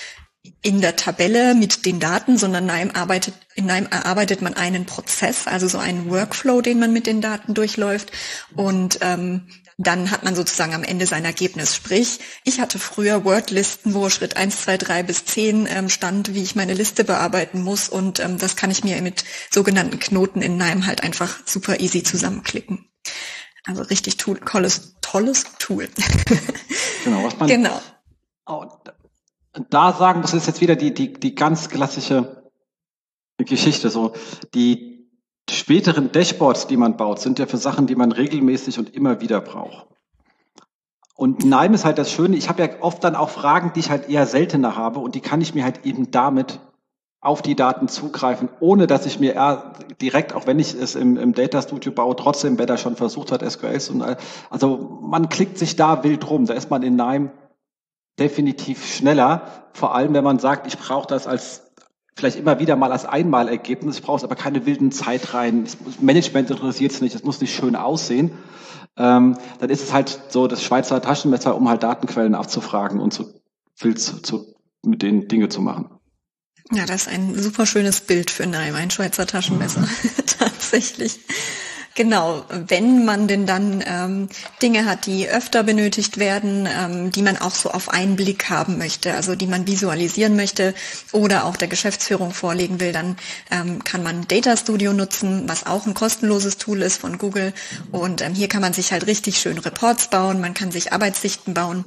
[0.62, 5.46] in der Tabelle mit den Daten, sondern NIME arbeitet, in NIME erarbeitet man einen Prozess,
[5.46, 8.10] also so einen Workflow, den man mit den Daten durchläuft.
[8.56, 9.48] Und ähm,
[9.82, 11.74] dann hat man sozusagen am Ende sein Ergebnis.
[11.74, 16.42] Sprich, ich hatte früher Wordlisten, wo Schritt 1, 2, 3 bis 10 ähm, stand, wie
[16.42, 17.88] ich meine Liste bearbeiten muss.
[17.88, 22.02] Und ähm, das kann ich mir mit sogenannten Knoten in NIME halt einfach super easy
[22.02, 22.90] zusammenklicken.
[23.64, 25.88] Also richtig tool, tolles, tolles Tool.
[27.02, 27.80] Genau, was man genau.
[29.70, 32.50] da sagen muss, ist jetzt wieder die, die, die ganz klassische
[33.38, 33.88] Geschichte.
[33.88, 34.12] So,
[34.52, 34.89] die,
[35.50, 39.40] späteren Dashboards, die man baut, sind ja für Sachen, die man regelmäßig und immer wieder
[39.40, 39.86] braucht.
[41.16, 43.90] Und Nime ist halt das Schöne, ich habe ja oft dann auch Fragen, die ich
[43.90, 46.60] halt eher seltener habe und die kann ich mir halt eben damit
[47.20, 51.34] auf die Daten zugreifen, ohne dass ich mir direkt, auch wenn ich es im, im
[51.34, 54.02] Data Studio baue, trotzdem, wer da schon versucht hat, SQLs und
[54.48, 56.46] also man klickt sich da wild rum.
[56.46, 57.32] Da ist man in Nime
[58.18, 61.69] definitiv schneller, vor allem wenn man sagt, ich brauche das als
[62.16, 63.96] vielleicht immer wieder mal als Einmalergebnis.
[63.96, 65.66] Ich brauche aber keine wilden Zeitreihen.
[66.00, 67.14] Management interessiert es nicht.
[67.14, 68.32] Es muss nicht schön aussehen.
[68.96, 73.32] Ähm, dann ist es halt so das Schweizer Taschenmesser, um halt Datenquellen abzufragen und zu,
[73.76, 75.90] zu, zu, mit denen Dinge zu machen.
[76.72, 79.88] Ja, das ist ein super schönes Bild für Neim, ein Schweizer Taschenmesser.
[80.38, 81.20] Tatsächlich.
[82.00, 84.30] Genau, wenn man denn dann ähm,
[84.62, 88.78] Dinge hat, die öfter benötigt werden, ähm, die man auch so auf einen Blick haben
[88.78, 90.72] möchte, also die man visualisieren möchte
[91.12, 93.18] oder auch der Geschäftsführung vorlegen will, dann
[93.50, 97.52] ähm, kann man Data Studio nutzen, was auch ein kostenloses Tool ist von Google.
[97.92, 101.52] Und ähm, hier kann man sich halt richtig schön Reports bauen, man kann sich Arbeitssichten
[101.52, 101.84] bauen.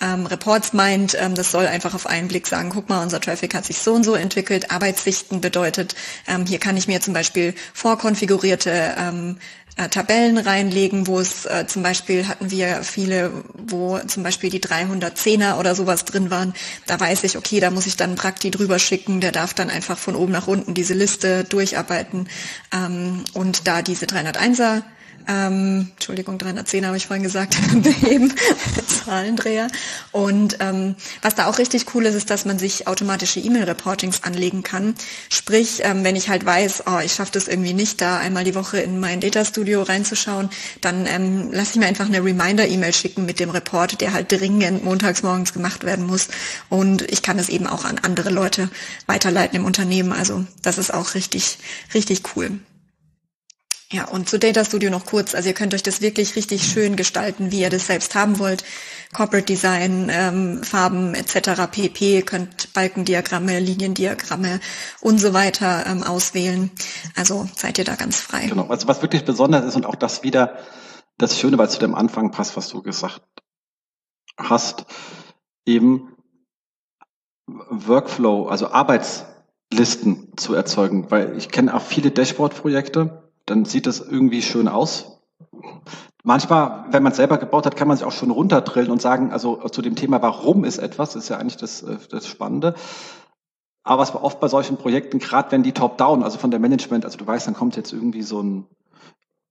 [0.00, 3.54] Ähm, Reports meint, ähm, das soll einfach auf einen Blick sagen, guck mal, unser Traffic
[3.54, 4.70] hat sich so und so entwickelt.
[4.70, 5.96] Arbeitssichten bedeutet,
[6.28, 9.38] ähm, hier kann ich mir zum Beispiel vorkonfigurierte ähm,
[9.78, 14.60] äh, Tabellen reinlegen, wo es äh, zum Beispiel hatten wir viele, wo zum Beispiel die
[14.60, 16.52] 310er oder sowas drin waren.
[16.86, 19.96] Da weiß ich, okay, da muss ich dann Prakti drüber schicken, der darf dann einfach
[19.96, 22.28] von oben nach unten diese Liste durcharbeiten
[22.74, 24.82] ähm, und da diese 301er
[25.26, 28.32] ähm, Entschuldigung, 310 habe ich vorhin gesagt, beheben,
[29.04, 29.68] Zahlendreher.
[30.12, 34.62] Und ähm, was da auch richtig cool ist, ist, dass man sich automatische E-Mail-Reportings anlegen
[34.62, 34.94] kann.
[35.28, 38.54] Sprich, ähm, wenn ich halt weiß, oh, ich schaffe das irgendwie nicht, da einmal die
[38.54, 40.48] Woche in mein Data Studio reinzuschauen,
[40.80, 44.84] dann ähm, lasse ich mir einfach eine Reminder-E-Mail schicken mit dem Report, der halt dringend
[44.84, 46.28] montags morgens gemacht werden muss.
[46.68, 48.70] Und ich kann es eben auch an andere Leute
[49.06, 50.12] weiterleiten im Unternehmen.
[50.12, 51.58] Also das ist auch richtig,
[51.94, 52.58] richtig cool.
[53.90, 55.34] Ja, und zu Data Studio noch kurz.
[55.34, 58.62] Also ihr könnt euch das wirklich richtig schön gestalten, wie ihr das selbst haben wollt.
[59.14, 61.70] Corporate Design, ähm, Farben etc.
[61.70, 62.20] pp.
[62.20, 64.60] Könnt Balkendiagramme, Liniendiagramme
[65.00, 66.70] und so weiter ähm, auswählen.
[67.16, 68.46] Also seid ihr da ganz frei.
[68.46, 70.58] Genau, also was wirklich besonders ist und auch das wieder
[71.16, 73.22] das Schöne, weil es zu dem Anfang passt, was du gesagt
[74.36, 74.84] hast,
[75.64, 76.14] eben
[77.46, 84.42] Workflow, also Arbeitslisten zu erzeugen, weil ich kenne auch viele Dashboard-Projekte, dann sieht das irgendwie
[84.42, 85.20] schön aus.
[86.24, 89.32] Manchmal, wenn man es selber gebaut hat, kann man sich auch schon runterdrillen und sagen,
[89.32, 92.74] also zu dem Thema, warum ist etwas, ist ja eigentlich das, äh, das Spannende.
[93.82, 97.16] Aber was oft bei solchen Projekten, gerade wenn die top-down, also von der Management, also
[97.16, 98.66] du weißt, dann kommt jetzt irgendwie so ein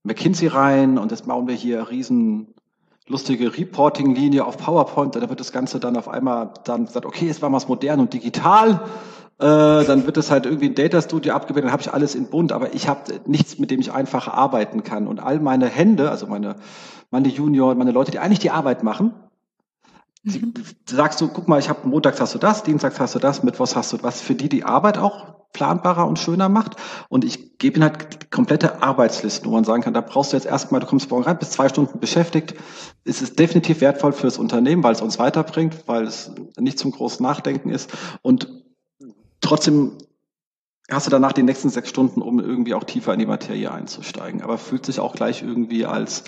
[0.03, 2.53] McKinsey rein und jetzt bauen wir hier riesen
[3.07, 7.41] lustige Reporting-Linie auf PowerPoint, da wird das Ganze dann auf einmal dann gesagt, okay, jetzt
[7.41, 8.81] war es modern und digital,
[9.39, 12.29] äh, dann wird es halt irgendwie ein Data Studio abgebildet, dann habe ich alles in
[12.29, 15.07] bunt, aber ich habe nichts, mit dem ich einfach arbeiten kann.
[15.07, 16.55] Und all meine Hände, also meine,
[17.11, 19.13] meine Junior, meine Leute, die eigentlich die Arbeit machen,
[20.27, 20.53] Mhm.
[20.85, 23.75] Sagst du, guck mal, ich habe montags hast du das, dienstags hast du das, mittwochs
[23.75, 26.75] hast du was für die die Arbeit auch planbarer und schöner macht.
[27.07, 30.45] Und ich gebe ihnen halt komplette Arbeitslisten, wo man sagen kann, da brauchst du jetzt
[30.45, 32.55] erstmal, du kommst morgen rein, bist zwei Stunden beschäftigt.
[33.05, 36.91] Es ist definitiv wertvoll für das Unternehmen, weil es uns weiterbringt, weil es nicht zum
[36.91, 37.91] großen Nachdenken ist.
[38.21, 38.49] Und
[39.41, 39.97] trotzdem
[40.89, 44.41] hast du danach die nächsten sechs Stunden, um irgendwie auch tiefer in die Materie einzusteigen.
[44.41, 46.23] Aber fühlt sich auch gleich irgendwie als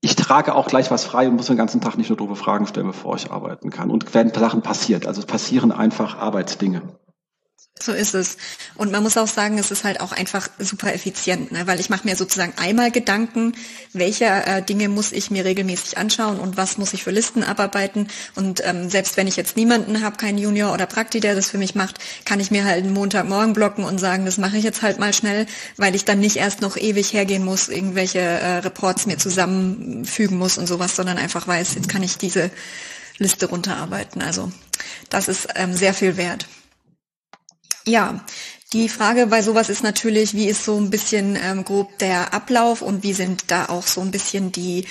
[0.00, 2.66] ich trage auch gleich was frei und muss den ganzen Tag nicht nur doofe Fragen
[2.66, 3.90] stellen, bevor ich arbeiten kann.
[3.90, 5.06] Und werden Sachen passiert.
[5.06, 6.82] Also passieren einfach Arbeitsdinge.
[7.80, 8.36] So ist es.
[8.74, 11.66] Und man muss auch sagen, es ist halt auch einfach super effizient, ne?
[11.66, 13.52] weil ich mache mir sozusagen einmal Gedanken,
[13.92, 18.08] welche äh, Dinge muss ich mir regelmäßig anschauen und was muss ich für Listen abarbeiten.
[18.34, 21.58] Und ähm, selbst wenn ich jetzt niemanden habe, keinen Junior oder Prakti, der das für
[21.58, 24.82] mich macht, kann ich mir halt einen Montagmorgen blocken und sagen, das mache ich jetzt
[24.82, 29.06] halt mal schnell, weil ich dann nicht erst noch ewig hergehen muss, irgendwelche äh, Reports
[29.06, 32.50] mir zusammenfügen muss und sowas, sondern einfach weiß, jetzt kann ich diese
[33.18, 34.20] Liste runterarbeiten.
[34.20, 34.50] Also
[35.10, 36.46] das ist ähm, sehr viel wert.
[37.88, 38.20] Ja,
[38.74, 42.82] die Frage bei sowas ist natürlich, wie ist so ein bisschen ähm, grob der Ablauf
[42.82, 44.86] und wie sind da auch so ein bisschen die,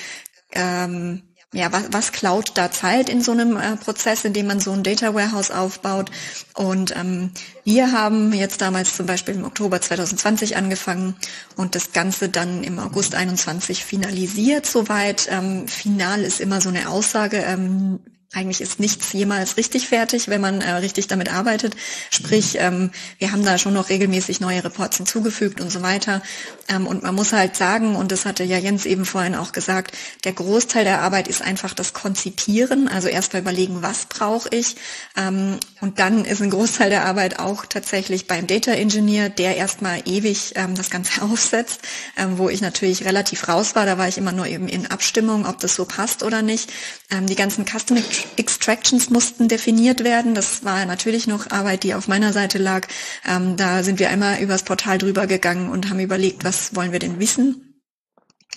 [0.53, 1.21] ähm,
[1.53, 4.71] ja, was, was klaut da Zeit in so einem äh, Prozess, in dem man so
[4.71, 6.10] ein Data Warehouse aufbaut?
[6.55, 7.33] Und ähm,
[7.63, 11.15] wir haben jetzt damals zum Beispiel im Oktober 2020 angefangen
[11.55, 15.27] und das Ganze dann im August 21 finalisiert soweit.
[15.29, 17.38] Ähm, final ist immer so eine Aussage.
[17.38, 17.99] Ähm,
[18.33, 21.77] eigentlich ist nichts jemals richtig fertig, wenn man äh, richtig damit arbeitet.
[22.09, 26.21] Sprich, ähm, wir haben da schon noch regelmäßig neue Reports hinzugefügt und so weiter.
[26.67, 29.95] Ähm, und man muss halt sagen, und das hatte ja Jens eben vorhin auch gesagt,
[30.25, 34.75] der Großteil der Arbeit ist einfach das Konzipieren, also erstmal überlegen, was brauche ich.
[35.15, 40.01] Ähm, und dann ist ein Großteil der Arbeit auch tatsächlich beim Data Engineer, der erstmal
[40.03, 41.79] ewig ähm, das Ganze aufsetzt,
[42.17, 43.85] ähm, wo ich natürlich relativ raus war.
[43.85, 46.69] Da war ich immer nur eben in Abstimmung, ob das so passt oder nicht.
[47.09, 47.95] Ähm, die ganzen Custom
[48.38, 50.36] Extractions mussten definiert werden.
[50.36, 52.88] Das war natürlich noch Arbeit, die auf meiner Seite lag.
[53.25, 56.99] Ähm, da sind wir einmal übers Portal drüber gegangen und haben überlegt, was wollen wir
[56.99, 57.67] denn wissen?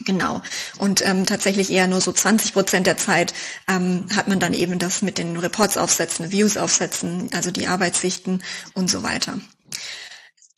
[0.04, 0.40] Genau.
[0.78, 3.34] Und ähm, tatsächlich eher nur so 20 Prozent der Zeit
[3.68, 8.42] ähm, hat man dann eben das mit den Reports aufsetzen, Views aufsetzen, also die Arbeitssichten
[8.74, 9.38] und so weiter.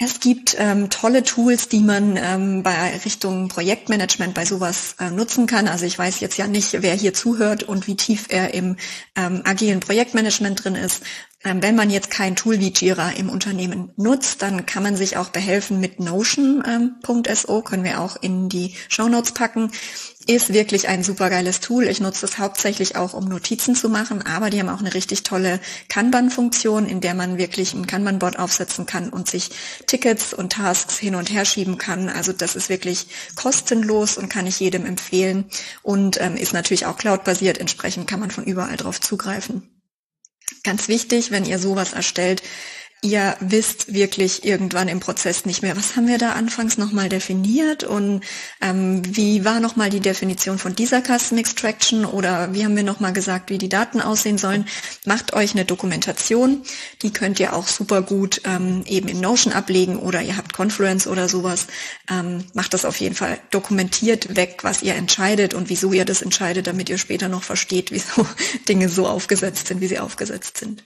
[0.05, 5.47] Es gibt ähm, tolle Tools, die man ähm, bei Richtung Projektmanagement bei sowas äh, nutzen
[5.47, 5.69] kann.
[5.69, 8.77] Also ich weiß jetzt ja nicht, wer hier zuhört und wie tief er im
[9.15, 11.05] ähm, agilen Projektmanagement drin ist.
[11.45, 15.17] Ähm, wenn man jetzt kein Tool wie Jira im Unternehmen nutzt, dann kann man sich
[15.17, 19.71] auch behelfen mit Notion.so, ähm, können wir auch in die Show Notes packen
[20.27, 21.89] ist wirklich ein super geiles Tool.
[21.89, 25.23] Ich nutze es hauptsächlich auch, um Notizen zu machen, aber die haben auch eine richtig
[25.23, 29.51] tolle Kanban-Funktion, in der man wirklich ein Kanban-Board aufsetzen kann und sich
[29.87, 32.09] Tickets und Tasks hin und her schieben kann.
[32.09, 35.47] Also das ist wirklich kostenlos und kann ich jedem empfehlen
[35.83, 37.59] und ähm, ist natürlich auch cloud-basiert.
[37.59, 39.82] Entsprechend kann man von überall drauf zugreifen.
[40.65, 42.43] Ganz wichtig, wenn ihr sowas erstellt,
[43.03, 47.83] ihr wisst wirklich irgendwann im Prozess nicht mehr, was haben wir da anfangs nochmal definiert
[47.83, 48.23] und
[48.61, 53.13] ähm, wie war nochmal die Definition von dieser Custom Extraction oder wie haben wir nochmal
[53.13, 54.67] gesagt, wie die Daten aussehen sollen.
[55.05, 56.63] Macht euch eine Dokumentation,
[57.03, 61.09] die könnt ihr auch super gut ähm, eben in Notion ablegen oder ihr habt Confluence
[61.09, 61.67] oder sowas.
[62.09, 63.41] Ähm, macht das auf jeden Fall.
[63.51, 67.91] Dokumentiert weg, was ihr entscheidet und wieso ihr das entscheidet, damit ihr später noch versteht,
[67.91, 68.25] wieso
[68.69, 70.85] Dinge so aufgesetzt sind, wie sie aufgesetzt sind.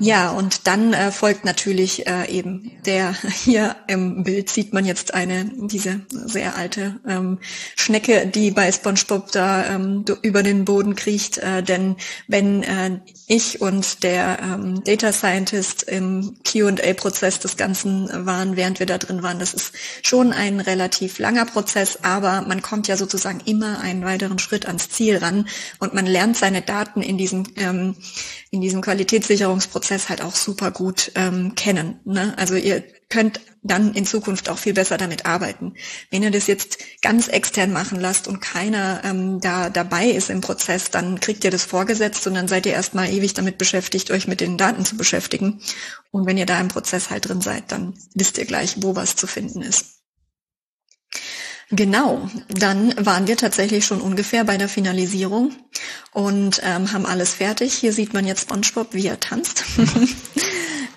[0.00, 5.14] Ja, und dann äh, folgt natürlich äh, eben der, hier im Bild sieht man jetzt
[5.14, 7.38] eine, diese sehr alte ähm,
[7.74, 11.96] Schnecke, die bei SpongeBob da ähm, über den Boden kriecht, äh, denn
[12.26, 18.86] wenn äh, ich und der ähm, Data Scientist im Q&A-Prozess des Ganzen waren, während wir
[18.86, 19.72] da drin waren, das ist
[20.02, 24.90] schon ein relativ langer Prozess, aber man kommt ja sozusagen immer einen weiteren Schritt ans
[24.90, 25.48] Ziel ran
[25.78, 27.96] und man lernt seine Daten in diesem, ähm,
[28.50, 32.00] in diesem Qualitätssicherungsprozess Prozess halt auch super gut ähm, kennen.
[32.04, 32.34] Ne?
[32.36, 35.74] Also ihr könnt dann in Zukunft auch viel besser damit arbeiten.
[36.10, 40.40] Wenn ihr das jetzt ganz extern machen lasst und keiner ähm, da dabei ist im
[40.40, 44.28] Prozess, dann kriegt ihr das vorgesetzt und dann seid ihr erstmal ewig damit beschäftigt, euch
[44.28, 45.60] mit den Daten zu beschäftigen.
[46.10, 49.16] Und wenn ihr da im Prozess halt drin seid, dann wisst ihr gleich, wo was
[49.16, 49.97] zu finden ist.
[51.70, 55.52] Genau, dann waren wir tatsächlich schon ungefähr bei der Finalisierung
[56.12, 57.74] und ähm, haben alles fertig.
[57.74, 59.64] Hier sieht man jetzt SpongeBob, wie er tanzt.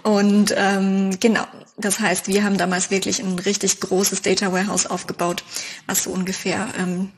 [0.03, 1.45] Und ähm, genau,
[1.77, 5.43] das heißt, wir haben damals wirklich ein richtig großes Data Warehouse aufgebaut,
[5.85, 7.11] was so ungefähr ähm,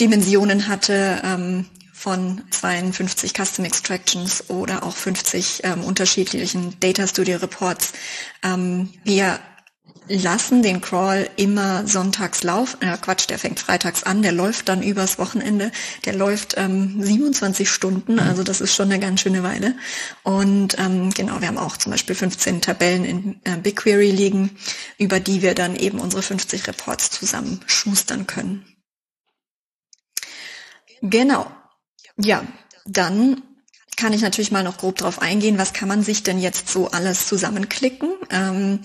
[0.00, 7.92] Dimensionen hatte ähm, von 52 Custom Extractions oder auch 50 ähm, unterschiedlichen Data Studio Reports.
[8.42, 9.40] Ähm, wir
[10.08, 12.82] lassen den Crawl immer sonntags laufen.
[12.82, 15.70] Äh, Quatsch, der fängt freitags an, der läuft dann übers Wochenende.
[16.04, 19.76] Der läuft ähm, 27 Stunden, also das ist schon eine ganz schöne Weile.
[20.22, 24.56] Und ähm, genau, wir haben auch zum Beispiel 15 Tabellen in äh, BigQuery liegen,
[24.98, 28.64] über die wir dann eben unsere 50 Reports zusammen schustern können.
[31.02, 31.50] Genau.
[32.16, 32.44] Ja,
[32.86, 33.42] dann
[33.96, 36.88] kann ich natürlich mal noch grob drauf eingehen, was kann man sich denn jetzt so
[36.90, 38.12] alles zusammenklicken?
[38.30, 38.80] Ähm,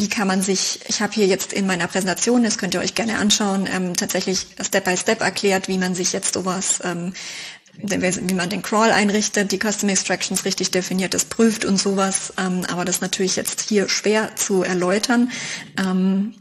[0.00, 2.94] wie kann man sich, ich habe hier jetzt in meiner Präsentation, das könnt ihr euch
[2.94, 7.12] gerne anschauen, ähm, tatsächlich Step by Step erklärt, wie man sich jetzt sowas, ähm,
[7.82, 12.32] wie man den Crawl einrichtet, die Custom Extractions richtig definiert, das prüft und sowas.
[12.38, 15.30] Ähm, aber das natürlich jetzt hier schwer zu erläutern.
[15.78, 16.34] Ähm,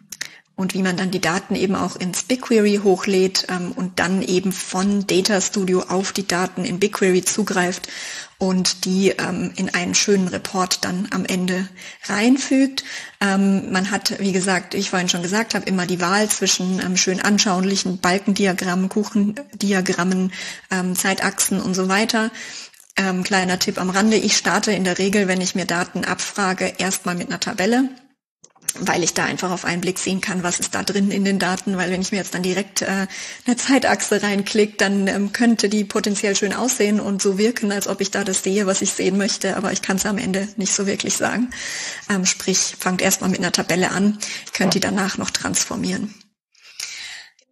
[0.56, 4.54] und wie man dann die Daten eben auch ins BigQuery hochlädt ähm, und dann eben
[4.54, 7.89] von Data Studio auf die Daten in BigQuery zugreift
[8.39, 11.67] und die ähm, in einen schönen Report dann am Ende
[12.06, 12.84] reinfügt.
[13.21, 16.97] Ähm, man hat, wie gesagt, ich vorhin schon gesagt habe, immer die Wahl zwischen ähm,
[16.97, 20.32] schön anschaulichen Balkendiagrammen, Kuchendiagrammen,
[20.71, 22.32] ähm, Zeitachsen und so weiter.
[22.95, 26.73] Ähm, kleiner Tipp am Rande, ich starte in der Regel, wenn ich mir Daten abfrage,
[26.78, 27.89] erstmal mit einer Tabelle
[28.80, 31.40] weil ich da einfach auf einen Blick sehen kann, was ist da drin in den
[31.40, 33.08] Daten, weil wenn ich mir jetzt dann direkt äh,
[33.46, 38.02] eine Zeitachse reinklicke, dann ähm, könnte die potenziell schön aussehen und so wirken, als ob
[38.02, 40.74] ich da das sehe, was ich sehen möchte, aber ich kann es am Ende nicht
[40.74, 41.50] so wirklich sagen.
[42.10, 44.18] Ähm, sprich, fangt erstmal mit einer Tabelle an,
[44.54, 46.14] könnt die danach noch transformieren.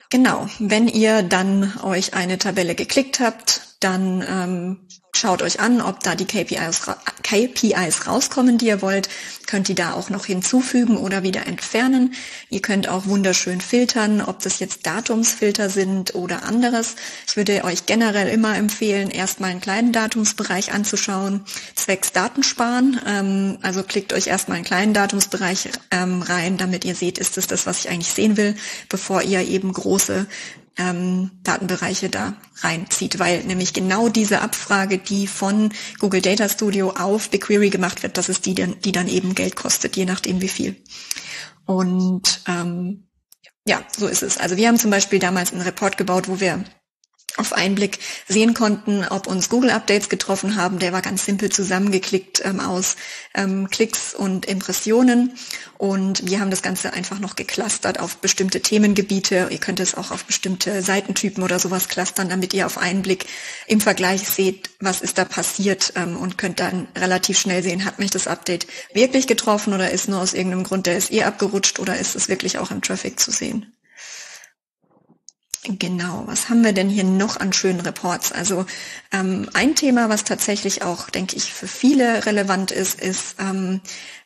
[0.09, 4.87] Genau, wenn ihr dann euch eine Tabelle geklickt habt, dann ähm,
[5.17, 6.81] Schaut euch an, ob da die KPIs,
[7.23, 9.09] KPIs rauskommen, die ihr wollt.
[9.47, 12.13] Könnt ihr da auch noch hinzufügen oder wieder entfernen.
[12.51, 16.97] Ihr könnt auch wunderschön filtern, ob das jetzt Datumsfilter sind oder anderes.
[17.27, 23.01] Ich würde euch generell immer empfehlen, erstmal einen kleinen Datumsbereich anzuschauen, zwecks Datensparen.
[23.07, 27.47] Ähm, also klickt euch erstmal einen kleinen Datumsbereich ähm, rein, damit ihr seht, ist es
[27.47, 28.55] das, was ich eigentlich sehen will,
[28.87, 30.27] bevor ihr eben große
[30.77, 37.29] ähm, Datenbereiche da reinzieht, weil nämlich genau diese Abfrage, die von Google Data Studio auf
[37.29, 40.75] BigQuery gemacht wird, das ist die, die dann eben Geld kostet, je nachdem wie viel.
[41.65, 43.07] Und ähm,
[43.67, 44.37] ja, so ist es.
[44.37, 46.63] Also wir haben zum Beispiel damals einen Report gebaut, wo wir
[47.37, 50.79] auf einen Blick sehen konnten, ob uns Google-Updates getroffen haben.
[50.79, 52.95] Der war ganz simpel zusammengeklickt ähm, aus
[53.33, 55.33] ähm, Klicks und Impressionen.
[55.77, 59.47] Und wir haben das Ganze einfach noch geclustert auf bestimmte Themengebiete.
[59.51, 63.25] Ihr könnt es auch auf bestimmte Seitentypen oder sowas clustern, damit ihr auf einen Blick
[63.67, 67.99] im Vergleich seht, was ist da passiert ähm, und könnt dann relativ schnell sehen, hat
[67.99, 71.97] mich das Update wirklich getroffen oder ist nur aus irgendeinem Grund der SE abgerutscht oder
[71.97, 73.76] ist es wirklich auch im Traffic zu sehen.
[75.69, 78.31] Genau, was haben wir denn hier noch an schönen Reports?
[78.31, 78.65] Also
[79.11, 83.81] ähm, ein Thema, was tatsächlich auch, denke ich, für viele relevant ist, ist, ähm,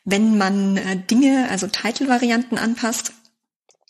[0.05, 3.13] wenn man äh, Dinge, also Title-Varianten anpasst.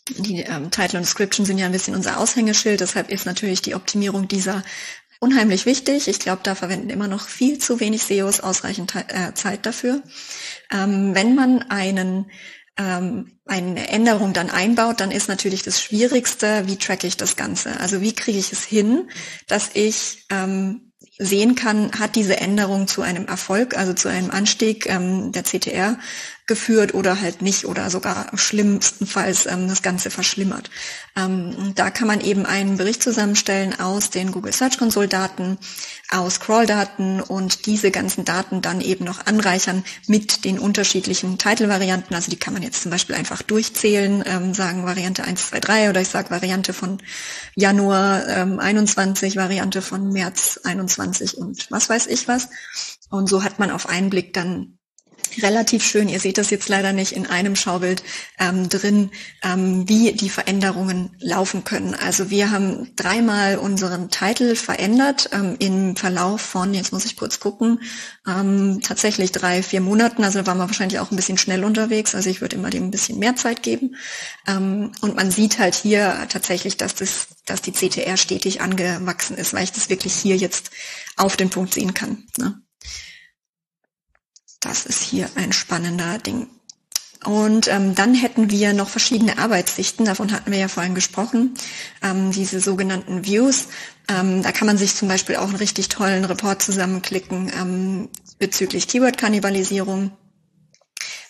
[0.08, 3.74] Die ähm, Title und Description sind ja ein bisschen unser Aushängeschild, deshalb ist natürlich die
[3.74, 4.62] Optimierung dieser
[5.20, 6.08] unheimlich wichtig.
[6.08, 10.02] Ich glaube, da verwenden immer noch viel zu wenig SEOs ausreichend äh, Zeit dafür.
[10.72, 12.30] Ähm, wenn man einen
[12.78, 17.78] ähm, eine Änderung dann einbaut, dann ist natürlich das Schwierigste, wie tracke ich das Ganze?
[17.80, 19.10] Also wie kriege ich es hin,
[19.46, 24.86] dass ich ähm, sehen kann, hat diese Änderung zu einem Erfolg, also zu einem Anstieg
[24.86, 25.98] ähm, der CTR
[26.46, 30.70] geführt oder halt nicht oder sogar schlimmstenfalls ähm, das Ganze verschlimmert.
[31.16, 35.58] Ähm, da kann man eben einen Bericht zusammenstellen aus den Google Search Console Daten,
[36.10, 42.14] aus Crawl-Daten und diese ganzen Daten dann eben noch anreichern mit den unterschiedlichen Title-Varianten.
[42.14, 45.90] Also die kann man jetzt zum Beispiel einfach durchzählen, ähm, sagen Variante 1, 2, 3
[45.90, 46.98] oder ich sage Variante von
[47.54, 52.48] Januar ähm, 21, Variante von März 21 und was weiß ich was.
[53.10, 54.78] Und so hat man auf einen Blick dann
[55.40, 58.02] relativ schön, ihr seht das jetzt leider nicht in einem Schaubild
[58.38, 59.10] ähm, drin,
[59.42, 61.94] ähm, wie die Veränderungen laufen können.
[61.94, 67.40] Also wir haben dreimal unseren Titel verändert ähm, im Verlauf von, jetzt muss ich kurz
[67.40, 67.80] gucken,
[68.26, 70.24] ähm, tatsächlich drei, vier Monaten.
[70.24, 72.14] Also da waren wir wahrscheinlich auch ein bisschen schnell unterwegs.
[72.14, 73.96] Also ich würde immer dem ein bisschen mehr Zeit geben.
[74.46, 79.54] Ähm, und man sieht halt hier tatsächlich, dass das, dass die CTR stetig angewachsen ist,
[79.54, 80.70] weil ich das wirklich hier jetzt
[81.16, 82.24] auf den Punkt sehen kann.
[82.38, 82.60] Ne?
[84.62, 86.46] Das ist hier ein spannender Ding.
[87.24, 91.54] Und ähm, dann hätten wir noch verschiedene Arbeitssichten, davon hatten wir ja vorhin gesprochen,
[92.02, 93.68] ähm, diese sogenannten Views.
[94.08, 98.08] Ähm, da kann man sich zum Beispiel auch einen richtig tollen Report zusammenklicken ähm,
[98.38, 100.10] bezüglich Keyword-Kannibalisierung.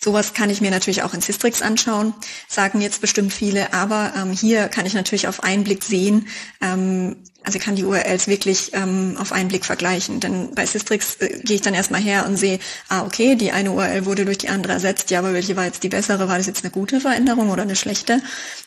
[0.03, 2.13] Sowas kann ich mir natürlich auch in Systrix anschauen,
[2.49, 6.27] sagen jetzt bestimmt viele, aber ähm, hier kann ich natürlich auf einen Blick sehen,
[6.59, 10.19] ähm, also kann die URLs wirklich ähm, auf einen Blick vergleichen.
[10.19, 13.71] Denn bei Systrix äh, gehe ich dann erstmal her und sehe, ah, okay, die eine
[13.71, 16.27] URL wurde durch die andere ersetzt, ja, aber welche war jetzt die bessere?
[16.27, 18.21] War das jetzt eine gute Veränderung oder eine schlechte?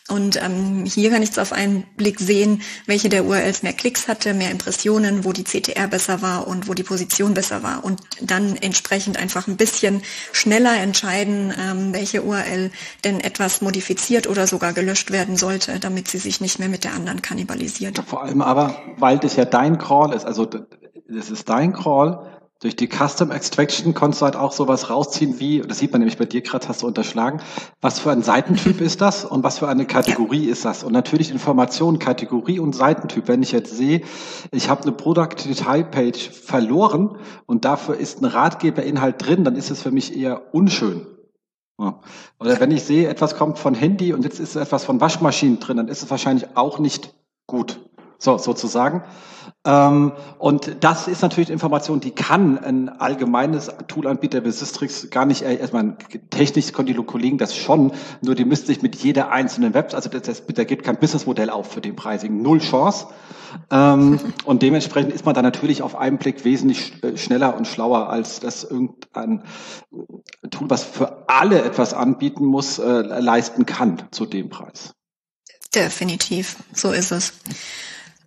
[0.08, 4.06] Und ähm, hier kann ich es auf einen Blick sehen, welche der URLs mehr Klicks
[4.06, 7.84] hatte, mehr Impressionen, wo die CTR besser war und wo die Position besser war.
[7.84, 10.02] Und dann entsprechend einfach ein bisschen
[10.32, 12.70] schneller entscheiden, ähm, welche URL
[13.04, 16.92] denn etwas modifiziert oder sogar gelöscht werden sollte, damit sie sich nicht mehr mit der
[16.92, 18.00] anderen kannibalisiert.
[18.06, 18.65] Vor allem aber,
[18.98, 22.26] weil das ja dein Call ist, also das ist dein Call,
[22.60, 26.16] durch die Custom Extraction konntest du halt auch sowas rausziehen wie, das sieht man nämlich
[26.16, 27.42] bei dir gerade, hast du unterschlagen,
[27.82, 30.82] was für ein Seitentyp ist das und was für eine Kategorie ist das?
[30.82, 33.28] Und natürlich Informationen, Kategorie und Seitentyp.
[33.28, 34.00] Wenn ich jetzt sehe,
[34.52, 39.70] ich habe eine Product Detail Page verloren und dafür ist ein Ratgeberinhalt drin, dann ist
[39.70, 41.06] es für mich eher unschön.
[41.78, 45.76] Oder wenn ich sehe, etwas kommt von Handy und jetzt ist etwas von Waschmaschinen drin,
[45.76, 47.14] dann ist es wahrscheinlich auch nicht
[47.46, 47.80] gut.
[48.18, 49.02] So, sozusagen.
[49.66, 55.42] Ähm, und das ist natürlich Information, die kann ein allgemeines Toolanbieter wie Systrix gar nicht,
[55.42, 55.96] erstmal
[56.30, 57.92] technisch können die Kollegen das schon,
[58.22, 61.50] nur die müssten sich mit jeder einzelnen Webs, also das, das, da gibt kein Businessmodell
[61.50, 63.08] auf für den Pricing, null Chance.
[63.70, 68.08] Ähm, und dementsprechend ist man da natürlich auf einen Blick wesentlich äh, schneller und schlauer,
[68.08, 69.42] als das irgendein
[70.50, 74.92] Tool, was für alle etwas anbieten muss, äh, leisten kann zu dem Preis.
[75.74, 77.32] Definitiv, so ist es.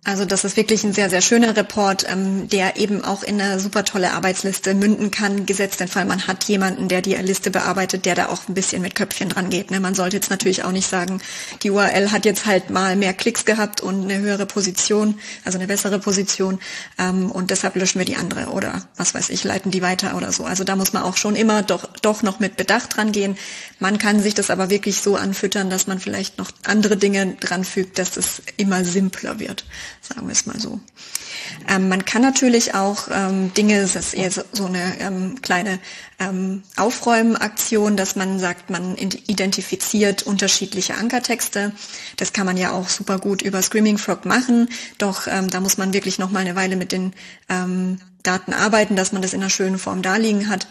[0.02, 3.60] Also das ist wirklich ein sehr, sehr schöner Report, ähm, der eben auch in eine
[3.60, 8.06] super tolle Arbeitsliste münden kann, gesetzt den Fall, man hat jemanden, der die Liste bearbeitet,
[8.06, 9.70] der da auch ein bisschen mit Köpfchen dran geht.
[9.70, 9.78] Ne?
[9.78, 11.20] Man sollte jetzt natürlich auch nicht sagen,
[11.62, 15.66] die URL hat jetzt halt mal mehr Klicks gehabt und eine höhere Position, also eine
[15.66, 16.60] bessere Position
[16.98, 20.32] ähm, und deshalb löschen wir die andere oder was weiß ich, leiten die weiter oder
[20.32, 20.44] so.
[20.44, 23.36] Also da muss man auch schon immer doch, doch noch mit Bedacht dran gehen.
[23.78, 27.64] Man kann sich das aber wirklich so anfüttern, dass man vielleicht noch andere Dinge dran
[27.64, 29.66] fügt, dass es immer simpler wird
[30.00, 30.80] sagen wir es mal so.
[31.68, 35.78] Ähm, man kann natürlich auch ähm, Dinge, das ist eher so, so eine ähm, kleine
[36.18, 41.72] ähm, Aufräumaktion, dass man sagt, man identifiziert unterschiedliche Ankertexte.
[42.16, 45.78] Das kann man ja auch super gut über Screaming Frog machen, doch ähm, da muss
[45.78, 47.12] man wirklich noch mal eine Weile mit den
[47.48, 50.66] ähm, Daten arbeiten, dass man das in einer schönen Form darliegen hat.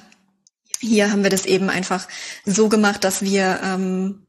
[0.79, 2.07] Hier haben wir das eben einfach
[2.45, 4.21] so gemacht, dass wir ähm,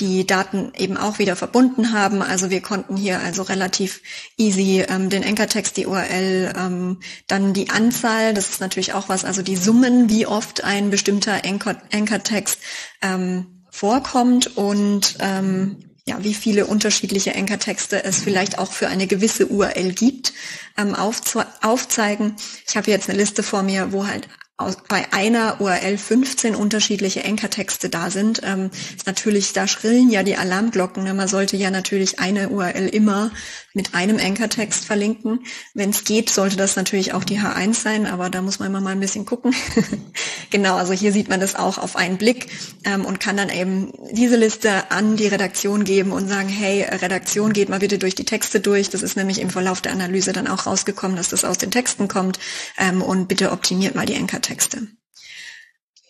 [0.00, 2.22] die Daten eben auch wieder verbunden haben.
[2.22, 4.02] Also wir konnten hier also relativ
[4.36, 9.24] easy ähm, den Anchor-Text, die URL, ähm, dann die Anzahl, das ist natürlich auch was,
[9.24, 12.58] also die Summen, wie oft ein bestimmter Anchor-Text
[13.02, 15.76] ähm, vorkommt und ähm,
[16.08, 20.34] ja, wie viele unterschiedliche Anchor-Texte es vielleicht auch für eine gewisse URL gibt,
[20.76, 22.36] ähm, aufzeigen.
[22.68, 24.28] Ich habe jetzt eine Liste vor mir, wo halt
[24.58, 30.22] aus, bei einer URL 15 unterschiedliche Ankertexte da sind, ähm, ist natürlich, da schrillen ja
[30.22, 31.04] die Alarmglocken.
[31.04, 31.12] Ne?
[31.12, 33.30] Man sollte ja natürlich eine URL immer
[33.74, 35.40] mit einem Ankertext verlinken.
[35.74, 38.80] Wenn es geht, sollte das natürlich auch die H1 sein, aber da muss man immer
[38.80, 39.54] mal ein bisschen gucken.
[40.50, 42.48] genau, also hier sieht man das auch auf einen Blick
[42.84, 47.52] ähm, und kann dann eben diese Liste an die Redaktion geben und sagen, hey, Redaktion,
[47.52, 48.88] geht mal bitte durch die Texte durch.
[48.88, 52.08] Das ist nämlich im Verlauf der Analyse dann auch rausgekommen, dass das aus den Texten
[52.08, 52.38] kommt
[52.78, 54.45] ähm, und bitte optimiert mal die Ankertexte.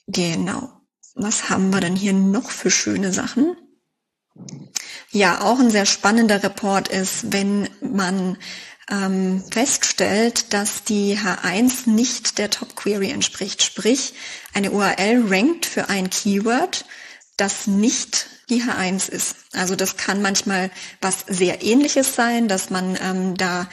[0.07, 0.73] Genau.
[1.15, 3.57] Was haben wir denn hier noch für schöne Sachen?
[5.11, 8.37] Ja, auch ein sehr spannender Report ist, wenn man
[8.91, 13.63] ähm, feststellt, dass die H1 nicht der Top Query entspricht.
[13.63, 14.15] Sprich,
[14.53, 16.85] eine URL rankt für ein Keyword,
[17.37, 19.37] das nicht die H1 ist.
[19.53, 20.71] Also das kann manchmal
[21.01, 23.69] was sehr ähnliches sein, dass man ähm, da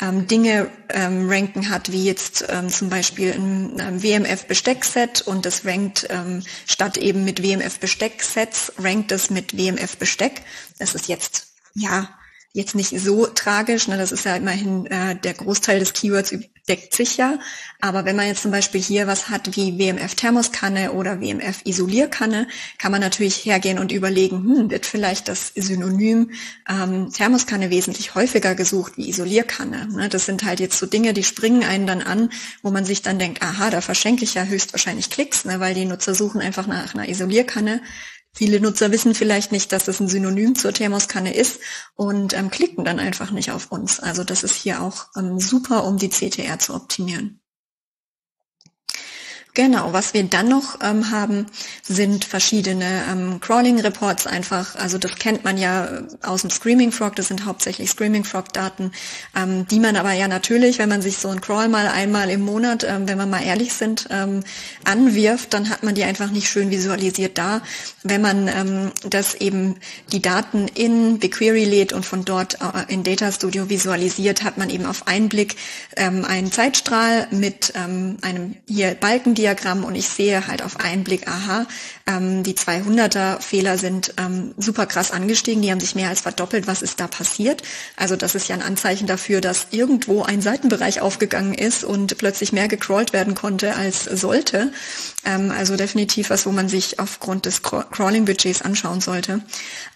[0.00, 5.64] ähm, Dinge ähm, ranken hat, wie jetzt ähm, zum Beispiel ein ähm, WMF-Besteckset und das
[5.64, 10.42] rankt ähm, statt eben mit WMF-Bestecksets, rankt es mit WMF-Besteck.
[10.78, 12.08] Das ist jetzt, ja,
[12.52, 13.98] jetzt nicht so tragisch, ne?
[13.98, 16.34] das ist ja immerhin äh, der Großteil des Keywords
[16.68, 17.38] deckt sich ja.
[17.80, 22.48] Aber wenn man jetzt zum Beispiel hier was hat wie WMF Thermoskanne oder WMF Isolierkanne,
[22.78, 26.30] kann man natürlich hergehen und überlegen, hm, wird vielleicht das Synonym
[26.68, 29.88] ähm, Thermoskanne wesentlich häufiger gesucht wie Isolierkanne.
[29.88, 30.08] Ne?
[30.08, 32.30] Das sind halt jetzt so Dinge, die springen einen dann an,
[32.62, 35.60] wo man sich dann denkt, aha, da verschenke ich ja höchstwahrscheinlich Klicks, ne?
[35.60, 37.80] weil die Nutzer suchen einfach nach einer Isolierkanne.
[38.34, 41.60] Viele Nutzer wissen vielleicht nicht, dass es ein Synonym zur Thermoskanne ist
[41.94, 44.00] und ähm, klicken dann einfach nicht auf uns.
[44.00, 47.40] Also das ist hier auch ähm, super, um die CTR zu optimieren.
[49.58, 51.46] Genau, was wir dann noch ähm, haben,
[51.82, 54.76] sind verschiedene ähm, Crawling-Reports einfach.
[54.76, 58.92] Also das kennt man ja aus dem Screaming Frog, das sind hauptsächlich Screaming Frog-Daten,
[59.34, 62.42] ähm, die man aber ja natürlich, wenn man sich so ein Crawl mal einmal im
[62.42, 64.44] Monat, ähm, wenn wir mal ehrlich sind, ähm,
[64.84, 67.60] anwirft, dann hat man die einfach nicht schön visualisiert da.
[68.04, 69.74] Wenn man ähm, das eben
[70.12, 74.70] die Daten in BigQuery lädt und von dort äh, in Data Studio visualisiert, hat man
[74.70, 75.56] eben auf einen Blick
[75.96, 81.04] ähm, einen Zeitstrahl mit ähm, einem hier Balkendiagramm Diagramm und ich sehe halt auf einen
[81.04, 81.66] Blick, aha,
[82.08, 86.66] ähm, die 200er Fehler sind ähm, super krass angestiegen, die haben sich mehr als verdoppelt.
[86.66, 87.62] Was ist da passiert?
[87.96, 92.52] Also das ist ja ein Anzeichen dafür, dass irgendwo ein Seitenbereich aufgegangen ist und plötzlich
[92.52, 94.72] mehr gecrawlt werden konnte als sollte.
[95.26, 99.42] Ähm, also definitiv was, wo man sich aufgrund des Crawling-Budgets anschauen sollte.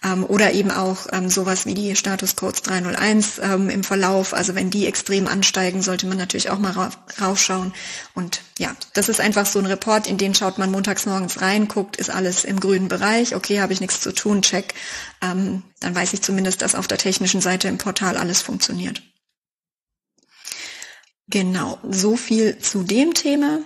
[0.05, 4.35] Ähm, oder eben auch ähm, sowas wie die Status-Codes 301 ähm, im Verlauf.
[4.35, 7.73] Also wenn die extrem ansteigen, sollte man natürlich auch mal ra raufschauen.
[8.13, 11.67] Und ja, das ist einfach so ein Report, in den schaut man montags morgens rein,
[11.67, 14.73] guckt, ist alles im grünen Bereich, okay, habe ich nichts zu tun, check.
[15.21, 19.01] Ähm, dann weiß ich zumindest, dass auf der technischen Seite im Portal alles funktioniert.
[21.27, 23.59] Genau, so viel zu dem Thema.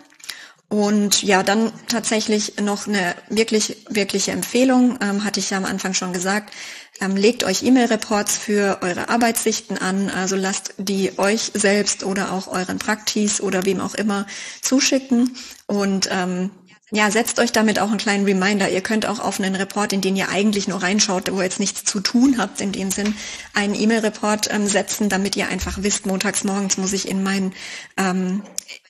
[0.69, 5.93] Und ja, dann tatsächlich noch eine wirklich, wirkliche Empfehlung, ähm, hatte ich ja am Anfang
[5.93, 6.53] schon gesagt.
[6.99, 12.47] Ähm, legt euch E-Mail-Reports für eure Arbeitssichten an, also lasst die euch selbst oder auch
[12.47, 14.25] euren Praktis oder wem auch immer
[14.61, 16.51] zuschicken und ähm,
[16.91, 18.69] ja, setzt euch damit auch einen kleinen Reminder.
[18.69, 21.59] Ihr könnt auch auf einen Report, in den ihr eigentlich nur reinschaut, wo ihr jetzt
[21.59, 23.13] nichts zu tun habt, in dem Sinn,
[23.53, 27.53] einen E-Mail-Report ähm, setzen, damit ihr einfach wisst, montags morgens muss ich in mein,
[27.97, 28.41] ähm,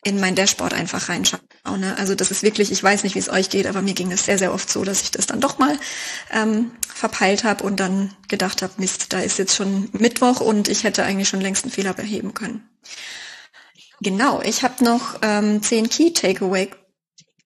[0.03, 1.41] in mein Dashboard einfach reinschauen.
[1.79, 1.97] Ne?
[1.97, 4.25] Also das ist wirklich, ich weiß nicht, wie es euch geht, aber mir ging es
[4.25, 5.79] sehr, sehr oft so, dass ich das dann doch mal
[6.31, 10.83] ähm, verpeilt habe und dann gedacht habe, Mist, da ist jetzt schon Mittwoch und ich
[10.83, 12.69] hätte eigentlich schon längst einen Fehler beheben können.
[14.01, 16.69] Genau, ich habe noch ähm, zehn Key Takeaway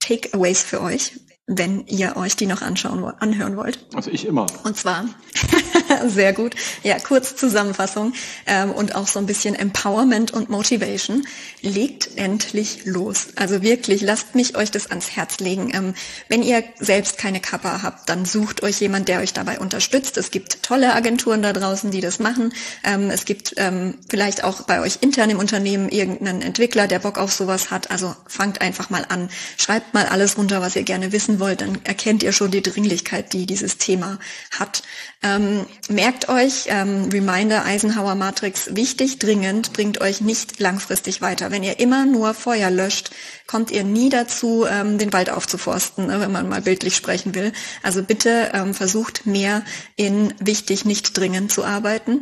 [0.02, 1.14] Takeaways für euch,
[1.58, 3.80] wenn ihr euch die noch anschauen, anhören wollt.
[3.94, 4.48] Also ich immer.
[4.64, 5.06] Und zwar
[6.08, 6.56] Sehr gut.
[6.84, 8.14] Ja, kurz Zusammenfassung
[8.46, 11.26] ähm, und auch so ein bisschen Empowerment und Motivation.
[11.62, 13.30] Legt endlich los.
[13.36, 15.72] Also wirklich, lasst mich euch das ans Herz legen.
[15.74, 15.94] Ähm,
[16.30, 20.18] wenn ihr selbst keine Kappa habt, dann sucht euch jemand, der euch dabei unterstützt.
[20.18, 22.54] Es gibt tolle Agenturen da draußen, die das machen.
[22.84, 27.18] Ähm, es gibt ähm, vielleicht auch bei euch intern im Unternehmen irgendeinen Entwickler, der Bock
[27.18, 27.92] auf sowas hat.
[27.92, 29.30] Also fangt einfach mal an.
[29.58, 31.60] Schreibt mal alles runter, was ihr gerne wissen wollt.
[31.60, 34.18] Dann erkennt ihr schon die Dringlichkeit, die dieses Thema
[34.52, 34.84] hat.
[35.22, 41.52] Ähm, merkt euch, ähm, Reminder Eisenhower Matrix, wichtig, dringend, bringt euch nicht langfristig weiter.
[41.52, 43.12] Wenn ihr immer nur Feuer löscht,
[43.46, 47.52] kommt ihr nie dazu, ähm, den Wald aufzuforsten, ne, wenn man mal bildlich sprechen will.
[47.84, 49.64] Also bitte ähm, versucht mehr
[49.98, 52.22] in wichtig, nicht dringend zu arbeiten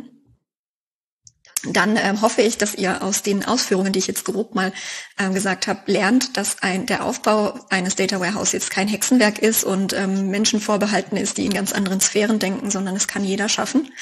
[1.64, 4.72] dann ähm, hoffe ich, dass ihr aus den Ausführungen, die ich jetzt grob mal
[5.18, 9.64] ähm, gesagt habe, lernt, dass ein, der Aufbau eines Data Warehouse jetzt kein Hexenwerk ist
[9.64, 13.48] und ähm, Menschen vorbehalten ist, die in ganz anderen Sphären denken, sondern es kann jeder
[13.48, 13.92] schaffen.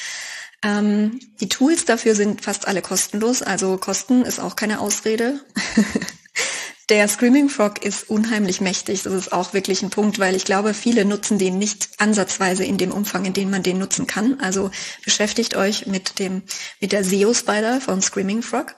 [0.62, 5.40] Ähm, die Tools dafür sind fast alle kostenlos, also Kosten ist auch keine Ausrede.
[6.89, 9.03] Der Screaming Frog ist unheimlich mächtig.
[9.03, 12.78] Das ist auch wirklich ein Punkt, weil ich glaube, viele nutzen den nicht ansatzweise in
[12.78, 14.41] dem Umfang, in dem man den nutzen kann.
[14.41, 14.70] Also
[15.05, 16.43] beschäftigt euch mit dem,
[16.80, 18.74] mit der SEO Spider von Screaming Frog.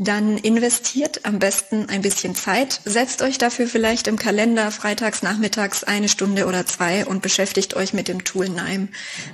[0.00, 5.82] Dann investiert am besten ein bisschen Zeit, setzt euch dafür vielleicht im Kalender freitags nachmittags
[5.82, 8.88] eine Stunde oder zwei und beschäftigt euch mit dem Tool Nime,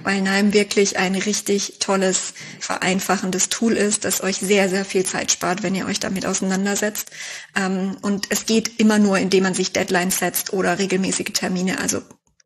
[0.04, 5.30] weil Nime wirklich ein richtig tolles, vereinfachendes Tool ist, das euch sehr, sehr viel Zeit
[5.30, 7.10] spart, wenn ihr euch damit auseinandersetzt.
[7.54, 12.00] Ähm, und es geht immer nur, indem man sich Deadlines setzt oder regelmäßige Termine, also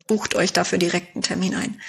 [0.07, 1.79] bucht euch dafür direkt einen Termin ein.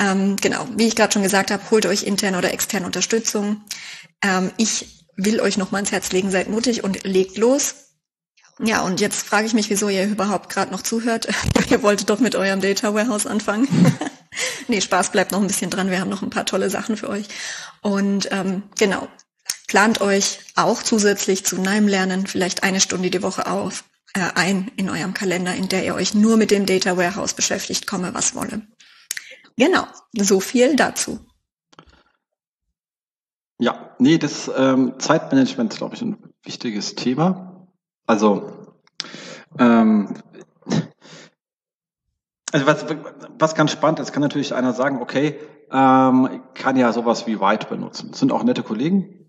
[0.00, 3.62] Ähm, genau, wie ich gerade schon gesagt habe, holt euch interne oder externe Unterstützung.
[4.22, 7.74] Ähm, ich will euch noch mal ins Herz legen, seid mutig und legt los.
[8.60, 11.28] Ja, und jetzt frage ich mich, wieso ihr überhaupt gerade noch zuhört.
[11.70, 13.68] ihr wolltet doch mit eurem Data Warehouse anfangen.
[14.68, 15.90] nee, Spaß bleibt noch ein bisschen dran.
[15.90, 17.26] Wir haben noch ein paar tolle Sachen für euch.
[17.82, 19.08] Und ähm, genau,
[19.66, 24.70] plant euch auch zusätzlich zu NIME lernen vielleicht eine Stunde die Woche auf, äh, ein
[24.76, 28.34] in eurem Kalender, in der ihr euch nur mit dem Data Warehouse beschäftigt, komme was
[28.34, 28.62] wolle.
[29.56, 31.27] Genau, so viel dazu.
[33.58, 37.66] Ja, nee, das ähm, Zeitmanagement ist, glaube ich, ein wichtiges Thema.
[38.06, 38.52] Also,
[39.58, 40.14] ähm,
[42.52, 42.86] also was,
[43.38, 45.38] was ganz spannend ist, kann natürlich einer sagen, okay,
[45.70, 48.10] ähm, kann ja sowas wie White benutzen.
[48.10, 49.26] Das sind auch nette Kollegen,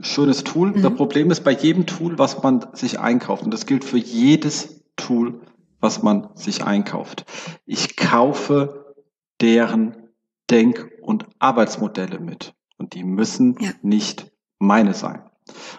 [0.00, 0.72] schönes Tool.
[0.72, 0.82] Mhm.
[0.82, 4.84] Das Problem ist bei jedem Tool, was man sich einkauft, und das gilt für jedes
[4.96, 5.40] Tool,
[5.80, 7.24] was man sich einkauft.
[7.64, 8.94] Ich kaufe
[9.40, 10.08] deren
[10.50, 12.54] Denk- und Arbeitsmodelle mit.
[12.78, 13.70] Und die müssen ja.
[13.82, 15.28] nicht meine sein.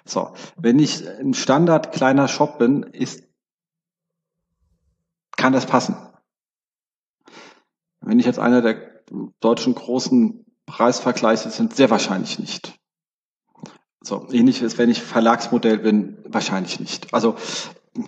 [0.06, 3.24] So, wenn ich ein Standard kleiner Shop bin, ist
[5.38, 5.95] kann das passen.
[8.02, 9.04] Wenn ich jetzt einer der
[9.39, 12.78] deutschen großen Preisvergleiche sind, sehr wahrscheinlich nicht.
[14.02, 17.14] So, ähnlich ist, wenn ich Verlagsmodell bin, wahrscheinlich nicht.
[17.14, 17.36] Also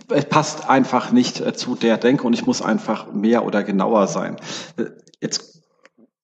[0.08, 4.06] es passt einfach nicht äh, zu der Denke und ich muss einfach mehr oder genauer
[4.06, 4.36] sein.
[4.76, 4.90] Äh,
[5.20, 5.61] jetzt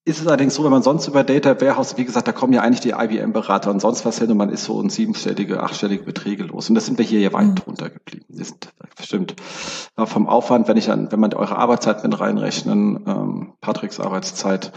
[0.08, 2.62] ist es allerdings so, wenn man sonst über Data Warehouse, wie gesagt, da kommen ja
[2.62, 6.44] eigentlich die IBM-Berater und sonst was hin und man ist so in siebenstellige, achtstellige Beträge
[6.44, 6.70] los.
[6.70, 7.54] Und das sind wir hier ja weit mhm.
[7.56, 8.24] drunter geblieben.
[8.30, 9.36] Ist bestimmt
[9.96, 14.72] vom Aufwand, wenn ich an, wenn man eure Arbeitszeit mit reinrechnen, ähm, Patricks Arbeitszeit,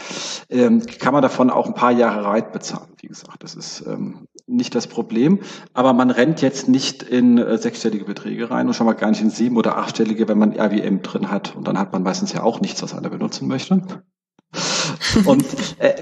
[0.50, 2.90] ähm, kann man davon auch ein paar Jahre Reit bezahlen.
[3.00, 5.40] Wie gesagt, das ist ähm, nicht das Problem.
[5.74, 9.22] Aber man rennt jetzt nicht in äh, sechsstellige Beträge rein und schon mal gar nicht
[9.22, 11.56] in sieben- oder achtstellige, wenn man IBM drin hat.
[11.56, 14.04] Und dann hat man meistens ja auch nichts, was einer benutzen möchte.
[15.26, 15.46] Und
[15.80, 15.96] äh,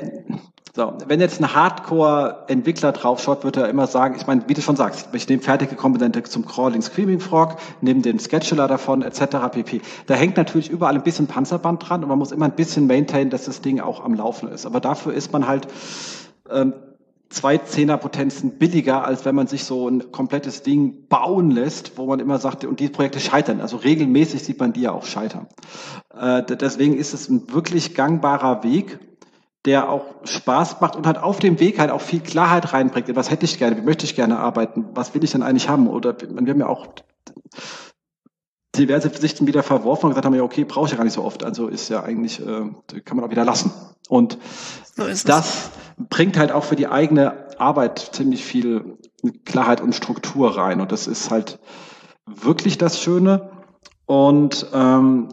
[0.76, 4.76] so, wenn jetzt ein Hardcore-Entwickler draufschaut, wird er immer sagen, ich meine, wie du schon
[4.76, 9.38] sagst, ich nehme fertige Komponente zum Crawling Screaming Frog, nehme den Scheduler davon, etc.
[9.52, 9.82] pp.
[10.06, 13.30] Da hängt natürlich überall ein bisschen Panzerband dran und man muss immer ein bisschen maintainen,
[13.30, 14.66] dass das Ding auch am Laufen ist.
[14.66, 15.68] Aber dafür ist man halt
[16.50, 16.74] ähm,
[17.30, 22.20] zwei Zehnerpotenzen billiger, als wenn man sich so ein komplettes Ding bauen lässt, wo man
[22.20, 23.62] immer sagt, und die Projekte scheitern.
[23.62, 25.48] Also regelmäßig sieht man die ja auch scheitern.
[26.18, 29.00] Äh, deswegen ist es ein wirklich gangbarer Weg,
[29.66, 33.14] der auch Spaß macht und halt auf dem Weg halt auch viel Klarheit reinbringt.
[33.16, 33.78] Was hätte ich gerne?
[33.78, 34.86] Wie möchte ich gerne arbeiten?
[34.94, 35.88] Was will ich denn eigentlich haben?
[35.88, 36.88] Oder wir haben ja auch
[38.80, 41.24] diverse Sichten wieder verworfen und gesagt haben, ja, okay, brauche ich ja gar nicht so
[41.24, 41.44] oft.
[41.44, 42.70] Also ist ja eigentlich, äh,
[43.06, 43.72] kann man auch wieder lassen.
[44.08, 44.38] Und
[44.96, 48.98] so das bringt halt auch für die eigene Arbeit ziemlich viel
[49.46, 50.82] Klarheit und Struktur rein.
[50.82, 51.60] Und das ist halt
[52.26, 53.52] wirklich das Schöne.
[54.06, 55.30] Und ähm,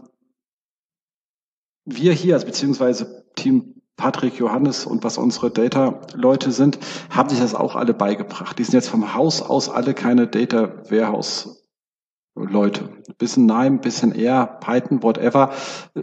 [1.85, 6.79] wir hier, also beziehungsweise Team Patrick, Johannes und was unsere Data-Leute sind,
[7.09, 8.59] haben sich das auch alle beigebracht.
[8.59, 11.56] Die sind jetzt vom Haus aus alle keine Data Warehouse
[12.37, 12.91] Leute.
[13.18, 15.53] Bisschen Nime, bisschen R, Python, whatever.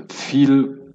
[0.09, 0.93] Viel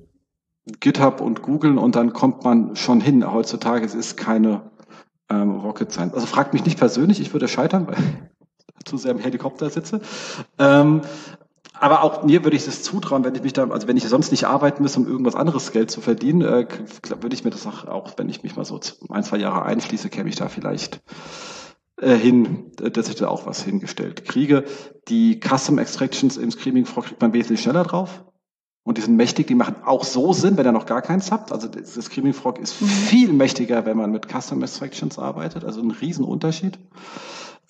[0.80, 3.30] GitHub und Google und dann kommt man schon hin.
[3.32, 4.70] Heutzutage es ist keine
[5.30, 6.14] ähm, Rocket Science.
[6.14, 7.96] Also fragt mich nicht persönlich, ich würde scheitern, weil
[8.78, 10.00] ich zu sehr im Helikopter sitze.
[10.58, 11.02] Ähm,
[11.80, 14.32] aber auch mir würde ich es zutrauen, wenn ich mich da, also wenn ich sonst
[14.32, 16.66] nicht arbeiten müsste, um irgendwas anderes Geld zu verdienen, äh,
[17.20, 18.80] würde ich mir das auch, auch, wenn ich mich mal so
[19.10, 21.00] ein, zwei Jahre einschließe, käme ich da vielleicht
[22.00, 24.64] äh, hin, dass ich da auch was hingestellt kriege.
[25.08, 28.24] Die Custom Extractions im Screaming Frog kriegt man wesentlich schneller drauf.
[28.84, 31.52] Und die sind mächtig, die machen auch so Sinn, wenn ihr noch gar keins habt.
[31.52, 32.86] Also das Screaming Frog ist mhm.
[32.86, 35.64] viel mächtiger, wenn man mit Custom Extractions arbeitet.
[35.64, 36.78] Also ein Riesenunterschied.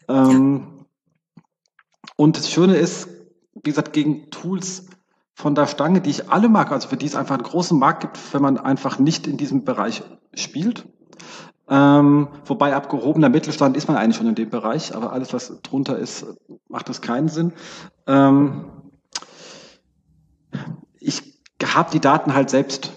[0.08, 0.84] Ähm,
[2.16, 3.08] und das Schöne ist,
[3.54, 4.86] wie gesagt, gegen Tools
[5.34, 8.02] von der Stange, die ich alle mag, also für die es einfach einen großen Markt
[8.02, 10.02] gibt, wenn man einfach nicht in diesem Bereich
[10.34, 10.86] spielt.
[11.70, 15.98] Ähm, wobei abgehobener Mittelstand ist man eigentlich schon in dem Bereich, aber alles, was drunter
[15.98, 16.26] ist,
[16.68, 17.52] macht das keinen Sinn.
[18.06, 18.64] Ähm,
[20.98, 21.22] ich
[21.62, 22.92] habe die Daten halt selbst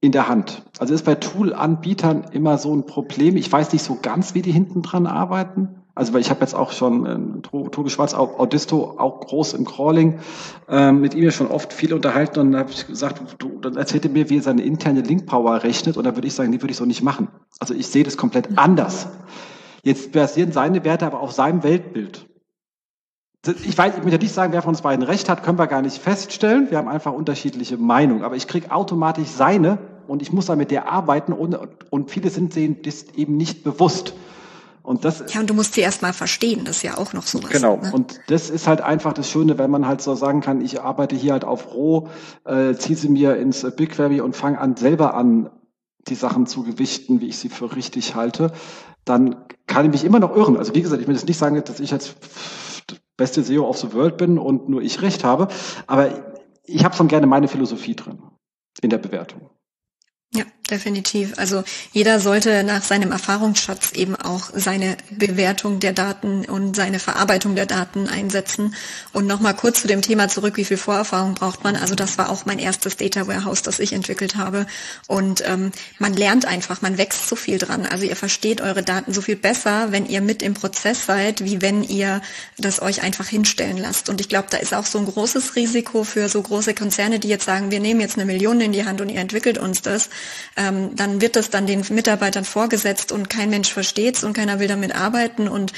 [0.00, 0.62] in der Hand.
[0.78, 3.36] Also ist bei Tool-Anbietern immer so ein Problem.
[3.36, 5.79] Ich weiß nicht so ganz, wie die hinten dran arbeiten.
[6.00, 10.20] Also weil ich habe jetzt auch schon äh, Tobi Schwarz, Audisto, auch groß im Crawling,
[10.66, 13.76] äh, mit ihm ja schon oft viel unterhalten und dann habe ich gesagt, du, dann
[13.76, 16.70] erzählte mir, wie er seine interne Link-Power rechnet und da würde ich sagen, die würde
[16.70, 17.28] ich so nicht machen.
[17.58, 19.08] Also ich sehe das komplett anders.
[19.82, 22.26] Jetzt basieren seine Werte aber auf seinem Weltbild.
[23.46, 25.82] Ich weiß, ich möchte nicht sagen, wer von uns beiden recht hat, können wir gar
[25.82, 26.70] nicht feststellen.
[26.70, 28.22] Wir haben einfach unterschiedliche Meinungen.
[28.24, 29.76] Aber ich kriege automatisch seine
[30.08, 31.58] und ich muss da mit der arbeiten und,
[31.90, 34.14] und viele sind sehen das eben nicht bewusst.
[34.90, 37.22] Und das ja, und du musst sie erst mal verstehen, das ist ja auch noch
[37.22, 37.50] so was.
[37.50, 37.92] Genau, ne?
[37.92, 41.14] und das ist halt einfach das Schöne, wenn man halt so sagen kann, ich arbeite
[41.14, 42.08] hier halt auf Roh,
[42.44, 45.48] äh, ziehe sie mir ins BigQuery und fange an, selber an,
[46.08, 48.50] die Sachen zu gewichten, wie ich sie für richtig halte,
[49.04, 50.56] dann kann ich mich immer noch irren.
[50.56, 52.16] Also wie gesagt, ich will jetzt nicht sagen, dass ich jetzt
[53.16, 55.46] beste SEO of the World bin und nur ich recht habe,
[55.86, 56.34] aber
[56.64, 58.22] ich habe schon gerne meine Philosophie drin
[58.82, 59.50] in der Bewertung.
[60.34, 61.34] Ja, definitiv.
[61.36, 67.54] Also jeder sollte nach seinem Erfahrungsschatz eben auch seine Bewertung der Daten und seine Verarbeitung
[67.54, 68.74] der Daten einsetzen.
[69.12, 71.76] Und nochmal kurz zu dem Thema zurück, wie viel Vorerfahrung braucht man?
[71.76, 74.66] Also das war auch mein erstes Data Warehouse, das ich entwickelt habe.
[75.06, 77.86] Und ähm, man lernt einfach, man wächst so viel dran.
[77.86, 81.62] Also ihr versteht eure Daten so viel besser, wenn ihr mit im Prozess seid, wie
[81.62, 82.22] wenn ihr
[82.58, 84.08] das euch einfach hinstellen lasst.
[84.08, 87.28] Und ich glaube, da ist auch so ein großes Risiko für so große Konzerne, die
[87.28, 90.10] jetzt sagen, wir nehmen jetzt eine Million in die Hand und ihr entwickelt uns das
[90.60, 94.68] ähm, dann wird das dann den Mitarbeitern vorgesetzt und kein Mensch versteht's und keiner will
[94.68, 95.72] damit arbeiten und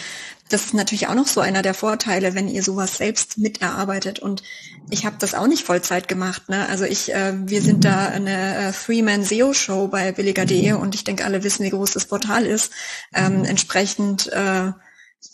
[0.49, 4.19] das ist natürlich auch noch so einer der Vorteile, wenn ihr sowas selbst miterarbeitet.
[4.19, 4.43] Und
[4.91, 6.51] ich habe das auch nicht Vollzeit gemacht.
[6.51, 6.69] Ne?
[6.69, 11.43] Also ich, äh, wir sind da eine äh, Three-Man-SEO-Show bei billiger.de und ich denke, alle
[11.43, 12.71] wissen, wie groß das Portal ist.
[13.15, 14.73] Ähm, entsprechend äh,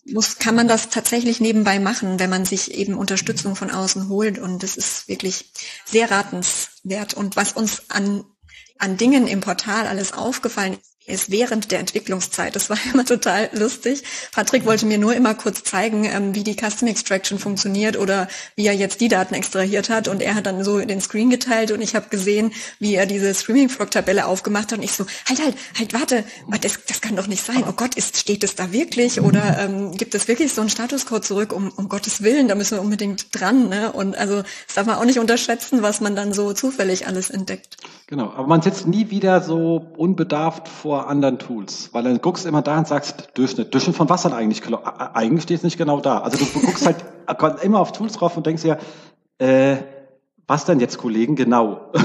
[0.06, 4.38] muss, kann man das tatsächlich nebenbei machen, wenn man sich eben Unterstützung von außen holt.
[4.38, 5.52] Und das ist wirklich
[5.84, 7.14] sehr ratenswert.
[7.14, 8.24] Und was uns an,
[8.78, 10.97] an Dingen im Portal alles aufgefallen ist
[11.30, 12.54] während der Entwicklungszeit.
[12.54, 14.02] Das war immer total lustig.
[14.32, 18.66] Patrick wollte mir nur immer kurz zeigen, ähm, wie die Custom Extraction funktioniert oder wie
[18.66, 20.08] er jetzt die Daten extrahiert hat.
[20.08, 23.34] Und er hat dann so den Screen geteilt und ich habe gesehen, wie er diese
[23.34, 24.78] Streaming Frog Tabelle aufgemacht hat.
[24.78, 26.24] Und ich so, halt, halt, halt, warte,
[26.60, 27.64] das, das kann doch nicht sein.
[27.68, 29.20] Oh Gott, ist, steht es da wirklich?
[29.20, 31.52] Oder ähm, gibt es wirklich so einen Statuscode zurück?
[31.52, 33.68] Um, um Gottes Willen, da müssen wir unbedingt dran.
[33.68, 33.92] Ne?
[33.92, 37.76] Und also das darf man auch nicht unterschätzen, was man dann so zufällig alles entdeckt.
[38.06, 42.62] Genau, aber man sitzt nie wieder so unbedarft vor anderen Tools, weil dann guckst immer
[42.62, 43.72] da und sagst, Durchschnitt.
[43.72, 44.62] Durchschnitt von was dann eigentlich?
[45.14, 46.20] Eigentlich steht es nicht genau da.
[46.20, 47.04] Also du guckst halt
[47.62, 48.78] immer auf Tools drauf und denkst ja,
[49.38, 49.76] äh,
[50.46, 51.92] was denn jetzt, Kollegen, genau?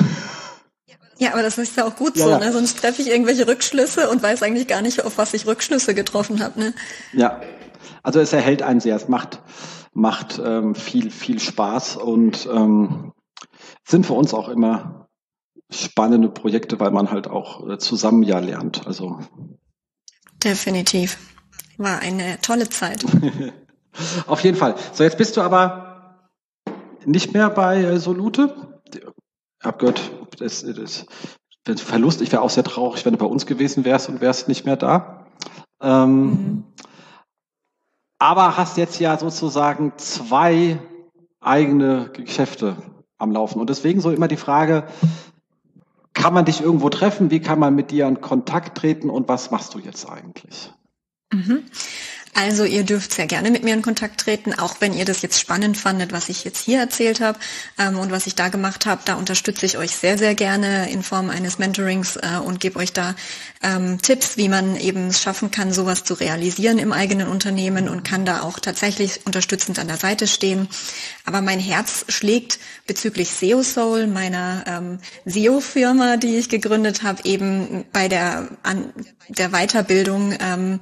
[1.20, 2.40] Ja, aber das ist ja auch gut ja, so, ja.
[2.40, 2.52] Ne?
[2.52, 6.44] sonst treffe ich irgendwelche Rückschlüsse und weiß eigentlich gar nicht, auf was ich Rückschlüsse getroffen
[6.44, 6.60] habe.
[6.60, 6.74] Ne?
[7.14, 7.40] Ja,
[8.02, 9.42] also es erhält einen sehr, es macht,
[9.94, 13.14] macht ähm, viel, viel Spaß und ähm,
[13.86, 15.03] sind für uns auch immer
[15.74, 18.88] spannende Projekte, weil man halt auch äh, zusammen ja lernt.
[18.88, 19.20] Also
[20.44, 21.18] definitiv
[21.78, 23.04] war eine tolle Zeit.
[24.28, 24.76] Auf jeden Fall.
[24.92, 26.20] So jetzt bist du aber
[27.06, 28.82] nicht mehr bei äh, Solute.
[28.94, 31.06] Ich hab gehört, das, das,
[31.64, 32.22] das Verlust.
[32.22, 34.78] Ich wäre auch sehr traurig, wenn du bei uns gewesen wärst und wärst nicht mehr
[34.78, 35.28] da.
[35.82, 36.64] Ähm, mhm.
[38.20, 40.80] Aber hast jetzt ja sozusagen zwei
[41.42, 42.78] eigene Geschäfte
[43.18, 43.60] am Laufen.
[43.60, 44.88] Und deswegen so immer die Frage,
[46.14, 47.32] kann man dich irgendwo treffen?
[47.32, 49.10] Wie kann man mit dir in Kontakt treten?
[49.10, 50.72] Und was machst du jetzt eigentlich?
[51.32, 51.64] Mhm.
[52.36, 55.40] Also ihr dürft sehr gerne mit mir in Kontakt treten, auch wenn ihr das jetzt
[55.40, 57.38] spannend fandet, was ich jetzt hier erzählt habe
[57.78, 59.02] ähm, und was ich da gemacht habe.
[59.06, 62.92] Da unterstütze ich euch sehr, sehr gerne in Form eines Mentorings äh, und gebe euch
[62.92, 63.16] da
[63.62, 68.04] ähm, Tipps, wie man eben es schaffen kann, sowas zu realisieren im eigenen Unternehmen und
[68.04, 70.68] kann da auch tatsächlich unterstützend an der Seite stehen.
[71.26, 77.86] Aber mein Herz schlägt bezüglich SEO Soul, meiner ähm, SEO-Firma, die ich gegründet habe, eben
[77.94, 78.92] bei der, an,
[79.30, 80.80] der Weiterbildung ähm,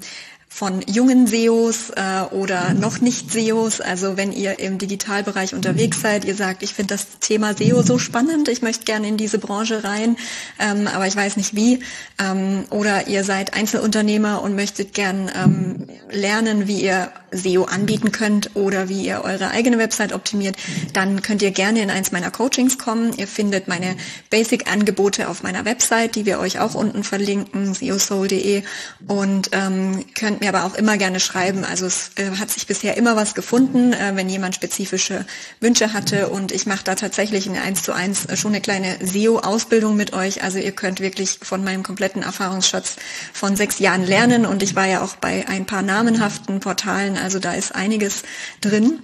[0.53, 3.79] von jungen SEOs äh, oder noch nicht SEOs.
[3.79, 7.97] Also wenn ihr im Digitalbereich unterwegs seid, ihr sagt, ich finde das Thema SEO so
[7.97, 10.17] spannend, ich möchte gerne in diese Branche rein,
[10.59, 11.79] ähm, aber ich weiß nicht wie.
[12.19, 18.55] Ähm, oder ihr seid Einzelunternehmer und möchtet gern ähm, lernen, wie ihr SEO anbieten könnt
[18.55, 20.57] oder wie ihr eure eigene Website optimiert,
[20.93, 23.13] dann könnt ihr gerne in eins meiner Coachings kommen.
[23.17, 23.95] Ihr findet meine
[24.29, 28.63] Basic-Angebote auf meiner Website, die wir euch auch unten verlinken, seosoul.de
[29.07, 31.63] und ähm, könnt mir aber auch immer gerne schreiben.
[31.63, 35.25] Also es äh, hat sich bisher immer was gefunden, äh, wenn jemand spezifische
[35.61, 39.95] Wünsche hatte und ich mache da tatsächlich in eins zu eins schon eine kleine SEO-Ausbildung
[39.95, 40.43] mit euch.
[40.43, 42.97] Also ihr könnt wirklich von meinem kompletten Erfahrungsschatz
[43.31, 47.39] von sechs Jahren lernen und ich war ja auch bei ein paar namenhaften Portalen, also
[47.39, 48.23] da ist einiges
[48.59, 48.99] drin.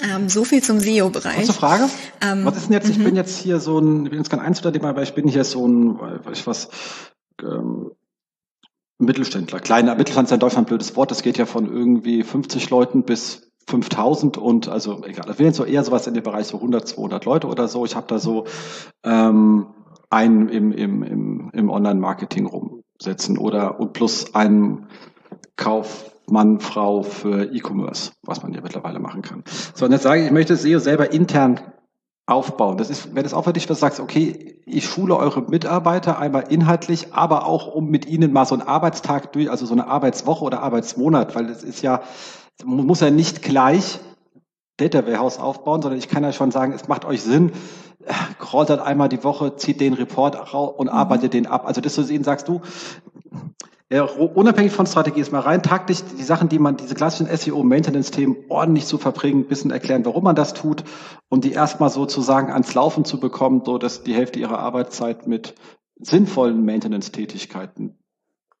[0.00, 1.36] Ähm, so viel zum SEO-Bereich.
[1.36, 1.88] Kurze Frage.
[2.20, 3.04] Ähm, was ist denn jetzt, ich mhm.
[3.04, 5.66] bin jetzt hier so ein, ich bin jetzt kein Einzelunternehmer, aber ich bin hier so
[5.66, 6.68] ein, weiß ich was,
[7.40, 7.92] ähm,
[8.98, 9.60] Mittelständler.
[9.60, 11.10] Kleiner Mittelstand ist ja in Deutschland ein blödes Wort.
[11.10, 15.30] Das geht ja von irgendwie 50 Leuten bis 5000 und also egal.
[15.30, 17.84] Ich will jetzt so eher sowas in dem Bereich so 100, 200 Leute oder so.
[17.84, 18.44] Ich habe da so
[19.02, 19.66] ähm,
[20.10, 24.86] einen im, im, im, im Online-Marketing rumsetzen oder und plus einen
[25.56, 29.44] Kaufmann, Frau für E-Commerce, was man ja mittlerweile machen kann.
[29.74, 31.60] So, und jetzt sage ich, ich möchte SEO selber intern
[32.26, 32.78] aufbauen.
[32.78, 36.44] Das ist, wenn das auch für dich was sagst, okay, ich schule eure Mitarbeiter einmal
[36.48, 40.44] inhaltlich, aber auch um mit ihnen mal so einen Arbeitstag durch, also so eine Arbeitswoche
[40.44, 42.00] oder Arbeitsmonat, weil das ist ja,
[42.64, 44.00] man muss ja nicht gleich
[44.78, 47.52] Data Warehouse aufbauen, sondern ich kann ja schon sagen, es macht euch Sinn,
[48.66, 50.92] dann einmal die Woche, zieht den Report und mhm.
[50.92, 51.66] arbeitet den ab.
[51.66, 52.60] Also das zu sehen, sagst du,
[53.92, 58.36] ja, unabhängig von Strategie ist mal rein taktisch die Sachen, die man, diese klassischen SEO-Maintenance-Themen
[58.48, 60.84] ordentlich zu verbringen, ein bisschen erklären, warum man das tut
[61.28, 65.54] und die erstmal sozusagen ans Laufen zu bekommen, so dass die Hälfte ihrer Arbeitszeit mit
[66.00, 67.98] sinnvollen Maintenance-Tätigkeiten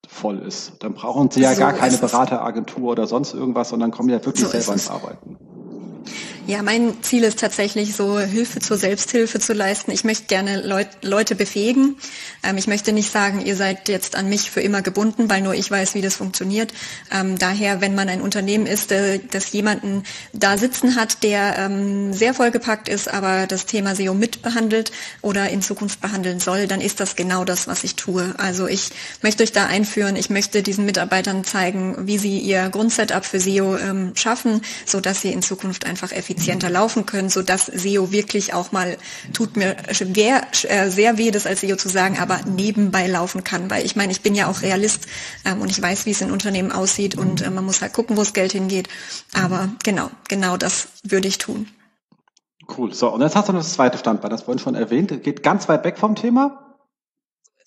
[0.06, 0.74] voll ist.
[0.80, 4.44] Dann brauchen sie ja so gar keine Berateragentur oder sonst irgendwas, sondern kommen ja wirklich
[4.44, 5.38] so selber ins Arbeiten.
[6.46, 9.90] Ja, mein Ziel ist tatsächlich so, Hilfe zur Selbsthilfe zu leisten.
[9.92, 11.96] Ich möchte gerne Leut Leute befähigen.
[12.42, 15.54] Ähm, ich möchte nicht sagen, ihr seid jetzt an mich für immer gebunden, weil nur
[15.54, 16.74] ich weiß, wie das funktioniert.
[17.10, 20.02] Ähm, daher, wenn man ein Unternehmen ist, äh, das jemanden
[20.34, 24.92] da sitzen hat, der ähm, sehr vollgepackt ist, aber das Thema SEO mitbehandelt
[25.22, 28.34] oder in Zukunft behandeln soll, dann ist das genau das, was ich tue.
[28.36, 28.90] Also ich
[29.22, 30.14] möchte euch da einführen.
[30.14, 35.22] Ich möchte diesen Mitarbeitern zeigen, wie sie ihr Grundsetup für SEO ähm, schaffen, so dass
[35.22, 38.96] sie in Zukunft einfach effizient effizienter laufen können, so dass SEO wirklich auch mal,
[39.32, 43.70] tut mir schwer, äh, sehr weh, das als SEO zu sagen, aber nebenbei laufen kann,
[43.70, 45.06] weil ich meine, ich bin ja auch Realist
[45.44, 48.16] ähm, und ich weiß, wie es in Unternehmen aussieht und äh, man muss halt gucken,
[48.16, 48.88] wo das Geld hingeht.
[49.32, 51.68] Aber genau, genau das würde ich tun.
[52.76, 52.94] Cool.
[52.94, 55.22] So, und jetzt hast du noch das zweite Standbein, das vorhin schon erwähnt.
[55.22, 56.63] Geht ganz weit weg vom Thema.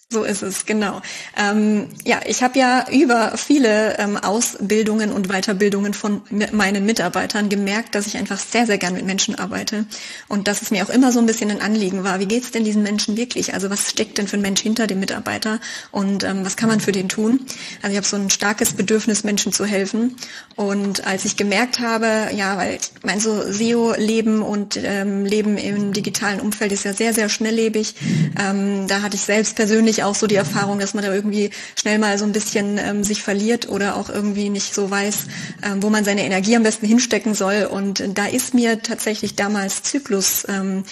[0.09, 1.01] So ist es, genau.
[1.35, 6.21] Ähm, ja, ich habe ja über viele ähm, Ausbildungen und Weiterbildungen von
[6.53, 9.85] meinen Mitarbeitern gemerkt, dass ich einfach sehr, sehr gern mit Menschen arbeite
[10.29, 12.63] und dass es mir auch immer so ein bisschen ein Anliegen war, wie geht's denn
[12.63, 13.53] diesen Menschen wirklich?
[13.53, 15.59] Also was steckt denn für ein Mensch hinter dem Mitarbeiter
[15.91, 17.41] und ähm, was kann man für den tun?
[17.81, 20.15] Also ich habe so ein starkes Bedürfnis, Menschen zu helfen
[20.55, 26.39] und als ich gemerkt habe, ja, weil mein so SEO-Leben und ähm, Leben im digitalen
[26.39, 27.95] Umfeld ist ja sehr, sehr schnelllebig,
[28.41, 31.51] ähm, da hatte ich selbst persönlich ich auch so die Erfahrung, dass man da irgendwie
[31.75, 35.25] schnell mal so ein bisschen ähm, sich verliert oder auch irgendwie nicht so weiß,
[35.63, 37.67] ähm, wo man seine Energie am besten hinstecken soll.
[37.69, 40.83] Und da ist mir tatsächlich damals Zyklus ähm,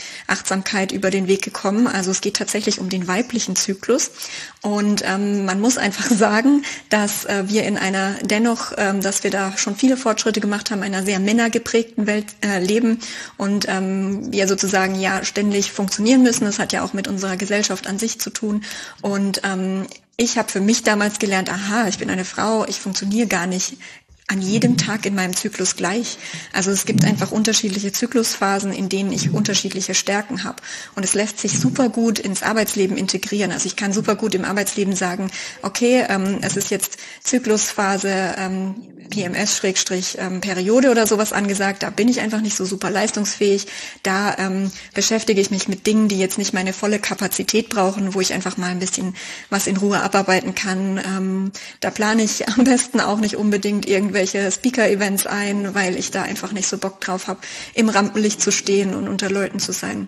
[0.92, 1.88] über den Weg gekommen.
[1.88, 4.12] Also es geht tatsächlich um den weiblichen Zyklus.
[4.62, 9.32] Und ähm, man muss einfach sagen, dass äh, wir in einer dennoch, ähm, dass wir
[9.32, 13.00] da schon viele Fortschritte gemacht haben, einer sehr männergeprägten Welt äh, leben
[13.38, 16.46] und ähm, wir sozusagen ja ständig funktionieren müssen.
[16.46, 18.64] Das hat ja auch mit unserer Gesellschaft an sich zu tun.
[19.06, 19.86] Und ähm,
[20.18, 23.78] ich habe für mich damals gelernt, aha, ich bin eine Frau, ich funktioniere gar nicht
[24.28, 26.18] an jedem Tag in meinem Zyklus gleich.
[26.52, 30.64] Also es gibt einfach unterschiedliche Zyklusphasen, in denen ich unterschiedliche Stärken habe.
[30.96, 33.52] Und es lässt sich super gut ins Arbeitsleben integrieren.
[33.52, 35.30] Also ich kann super gut im Arbeitsleben sagen,
[35.62, 38.76] okay, ähm, es ist jetzt Zyklusphase ähm,
[39.12, 41.84] PMS-Periode ähm, oder sowas angesagt.
[41.84, 43.68] Da bin ich einfach nicht so super leistungsfähig.
[44.02, 48.22] Da ähm, beschäftige ich mich mit Dingen, die jetzt nicht meine volle Kapazität brauchen, wo
[48.22, 49.16] ich einfach mal ein bisschen
[49.52, 50.98] was in Ruhe abarbeiten kann.
[50.98, 56.10] Ähm, da plane ich am besten auch nicht unbedingt irgendwie irgendwelche Speaker-Events ein, weil ich
[56.10, 57.42] da einfach nicht so Bock drauf habe,
[57.74, 60.08] im Rampenlicht zu stehen und unter Leuten zu sein.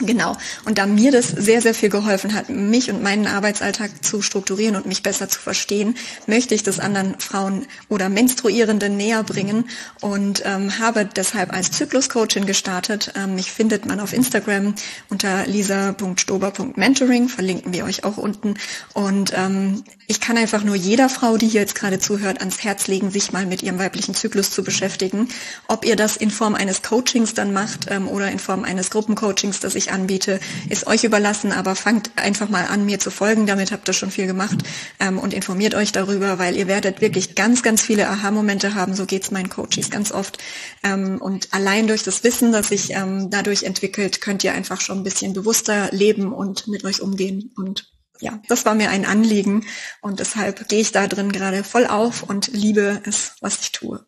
[0.00, 0.36] Genau.
[0.64, 4.76] Und da mir das sehr, sehr viel geholfen hat, mich und meinen Arbeitsalltag zu strukturieren
[4.76, 5.96] und mich besser zu verstehen,
[6.28, 9.68] möchte ich das anderen Frauen oder Menstruierenden näher bringen
[10.00, 13.12] und ähm, habe deshalb als Zyklus-Coachin gestartet.
[13.16, 14.74] Ähm, mich findet man auf Instagram
[15.10, 18.54] unter lisa.stober.mentoring, verlinken wir euch auch unten.
[18.94, 22.86] Und ähm, ich kann einfach nur jeder Frau, die hier jetzt gerade zuhört, ans Herz
[22.86, 25.28] legen, sich mal mit ihrem weiblichen Zyklus zu beschäftigen.
[25.66, 29.58] Ob ihr das in Form eines Coachings dann macht ähm, oder in Form eines Gruppencoachings,
[29.58, 33.46] das ich anbiete, ist euch überlassen, aber fangt einfach mal an, mir zu folgen.
[33.46, 34.58] Damit habt ihr schon viel gemacht
[35.00, 38.94] ähm, und informiert euch darüber, weil ihr werdet wirklich ganz, ganz viele Aha-Momente haben.
[38.94, 40.38] So geht's meinen Coaches ganz oft.
[40.82, 44.98] Ähm, und allein durch das Wissen, das sich ähm, dadurch entwickelt, könnt ihr einfach schon
[44.98, 47.52] ein bisschen bewusster leben und mit euch umgehen.
[47.56, 49.64] Und ja, das war mir ein Anliegen
[50.02, 54.04] und deshalb gehe ich da drin gerade voll auf und liebe es, was ich tue.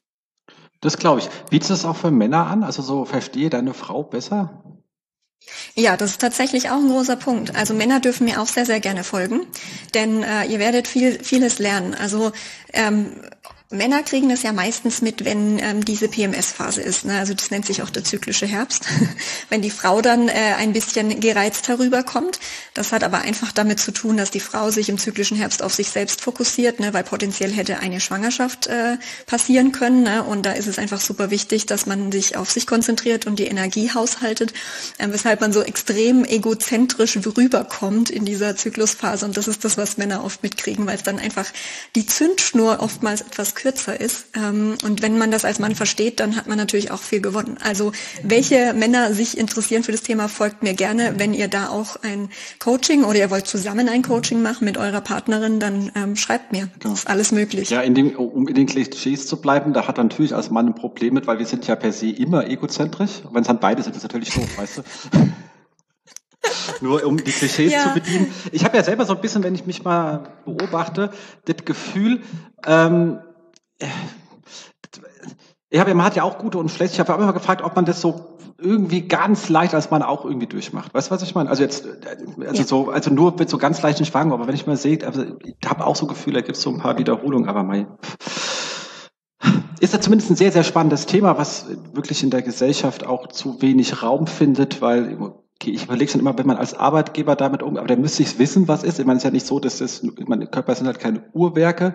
[0.80, 1.28] Das glaube ich.
[1.50, 2.64] Bietest du es auch für Männer an?
[2.64, 4.64] Also so verstehe deine Frau besser?
[5.74, 7.54] Ja, das ist tatsächlich auch ein großer Punkt.
[7.56, 9.46] Also Männer dürfen mir auch sehr, sehr gerne folgen,
[9.94, 11.94] denn äh, ihr werdet viel, vieles lernen.
[11.94, 12.32] Also
[12.72, 13.12] ähm,
[13.72, 17.04] Männer kriegen das ja meistens mit, wenn ähm, diese PMS-Phase ist.
[17.04, 17.16] Ne?
[17.20, 18.84] Also das nennt sich auch der zyklische Herbst.
[19.48, 22.40] wenn die Frau dann äh, ein bisschen gereizt herüberkommt.
[22.74, 25.72] Das hat aber einfach damit zu tun, dass die Frau sich im zyklischen Herbst auf
[25.72, 26.92] sich selbst fokussiert, ne?
[26.94, 28.96] weil potenziell hätte eine Schwangerschaft äh,
[29.26, 30.02] passieren können.
[30.02, 30.24] Ne?
[30.24, 33.46] Und da ist es einfach super wichtig, dass man sich auf sich konzentriert und die
[33.46, 34.52] Energie haushaltet,
[34.98, 39.24] äh, weshalb man so extrem egozentrisch rüberkommt in dieser Zyklusphase.
[39.26, 41.46] Und das ist das, was Männer oft mitkriegen, weil es dann einfach
[41.94, 44.26] die Zündschnur oftmals etwas kürzer ist.
[44.34, 47.58] Ähm, und wenn man das als Mann versteht, dann hat man natürlich auch viel gewonnen.
[47.62, 47.92] Also
[48.22, 51.14] welche Männer sich interessieren für das Thema, folgt mir gerne.
[51.18, 55.00] Wenn ihr da auch ein Coaching oder ihr wollt zusammen ein Coaching machen mit eurer
[55.00, 56.68] Partnerin, dann ähm, schreibt mir.
[56.80, 57.70] Das ist alles möglich.
[57.70, 60.68] Ja, in dem, um in den Klischees zu bleiben, da hat er natürlich als Mann
[60.68, 63.22] ein Problem mit, weil wir sind ja per se immer egozentrisch.
[63.30, 64.82] Wenn es dann beide sind, ist es natürlich doof, weißt du?
[66.80, 67.82] Nur um die Klischees ja.
[67.82, 68.32] zu bedienen.
[68.52, 71.10] Ich habe ja selber so ein bisschen, wenn ich mich mal beobachte,
[71.44, 72.22] das Gefühl,
[72.66, 73.18] ähm,
[75.70, 76.94] ich habe, man hat ja auch gute und schlechte.
[76.94, 80.46] Ich habe immer gefragt, ob man das so irgendwie ganz leicht als Mann auch irgendwie
[80.46, 80.92] durchmacht.
[80.92, 81.48] Weißt du, was ich meine?
[81.48, 81.86] Also jetzt,
[82.40, 82.64] also ja.
[82.64, 85.56] so, also nur mit so ganz leichten Schwangen, aber wenn ich mal sehe, also ich
[85.68, 87.86] habe auch so Gefühle, da gibt es so ein paar Wiederholungen, aber mein
[89.80, 93.62] ist ja zumindest ein sehr, sehr spannendes Thema, was wirklich in der Gesellschaft auch zu
[93.62, 95.16] wenig Raum findet, weil
[95.60, 98.38] okay, ich überlege schon immer, wenn man als Arbeitgeber damit um, aber der müsste ich
[98.38, 98.98] wissen, was ist.
[98.98, 101.94] Ich meine, es ist ja nicht so, dass das, meine Körper sind halt keine Uhrwerke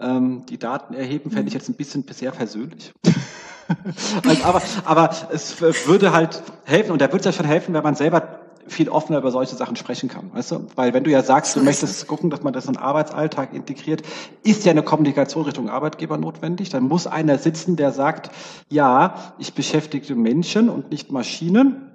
[0.00, 2.92] ähm, die Daten erheben, fände ich jetzt ein bisschen sehr versöhnlich.
[4.24, 7.82] also, aber, aber es würde halt helfen, und da würde es ja schon helfen, wenn
[7.82, 10.66] man selber viel offener über solche Sachen sprechen kann, weißt du?
[10.74, 14.02] Weil wenn du ja sagst, du möchtest gucken, dass man das in den Arbeitsalltag integriert,
[14.42, 16.70] ist ja eine Kommunikation Richtung Arbeitgeber notwendig.
[16.70, 18.30] Dann muss einer sitzen, der sagt,
[18.70, 21.93] ja, ich beschäftige Menschen und nicht Maschinen.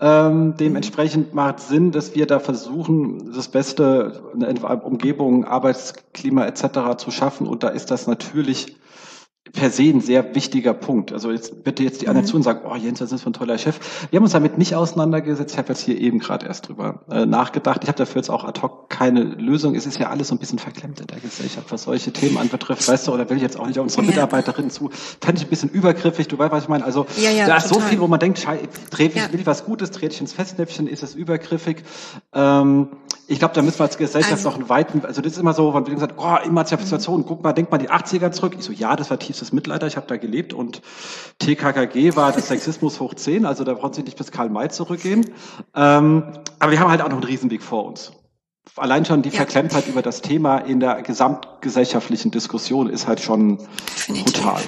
[0.00, 4.22] Ähm, dementsprechend macht Sinn, dass wir da versuchen, das beste
[4.84, 6.96] Umgebung, Arbeitsklima etc.
[6.98, 7.48] zu schaffen.
[7.48, 8.76] Und da ist das natürlich
[9.52, 11.12] per se ein sehr wichtiger Punkt.
[11.12, 12.30] Also jetzt bitte jetzt die anderen mhm.
[12.30, 13.78] zu und sagen, oh Jens, das ist ein toller Chef.
[14.10, 15.54] Wir haben uns damit nicht auseinandergesetzt.
[15.54, 17.82] Ich habe jetzt hier eben gerade erst drüber äh, nachgedacht.
[17.82, 19.74] Ich habe dafür jetzt auch ad hoc keine Lösung.
[19.74, 22.86] Es ist ja alles so ein bisschen verklemmt in der Gesellschaft, was solche Themen anbetrifft.
[22.86, 24.08] Weißt du, oder will ich jetzt auch nicht auf unsere ja.
[24.08, 24.90] Mitarbeiterinnen zu.
[25.20, 26.28] Fände ich ein bisschen übergriffig.
[26.28, 26.84] Du weißt, was ich meine.
[26.84, 27.82] Also ja, ja, da ist total.
[27.82, 28.46] so viel, wo man denkt,
[28.90, 31.84] trete ich, will ich was Gutes, trete ich ins Festnäpfchen, ist es übergriffig.
[32.32, 32.88] Ähm,
[33.30, 35.52] ich glaube, da müssen wir als Gesellschaft also, noch einen weiten, also das ist immer
[35.52, 38.54] so, wenn wir gesagt, oh, Emanzipation, guck mal, denk mal die 80er zurück.
[38.58, 40.82] Ich so, ja, das war tiefstes Mitleider, ich habe da gelebt und
[41.38, 45.30] TKKG war das Sexismus hoch 10, also da brauchen Sie nicht bis Karl May zurückgehen.
[45.74, 46.24] Ähm,
[46.58, 48.12] aber wir haben halt auch noch einen Riesenweg vor uns.
[48.76, 49.36] Allein schon die ja.
[49.36, 53.58] Verklemmtheit über das Thema in der gesamtgesellschaftlichen Diskussion ist halt schon
[53.96, 54.34] Definitiv.
[54.34, 54.62] brutal.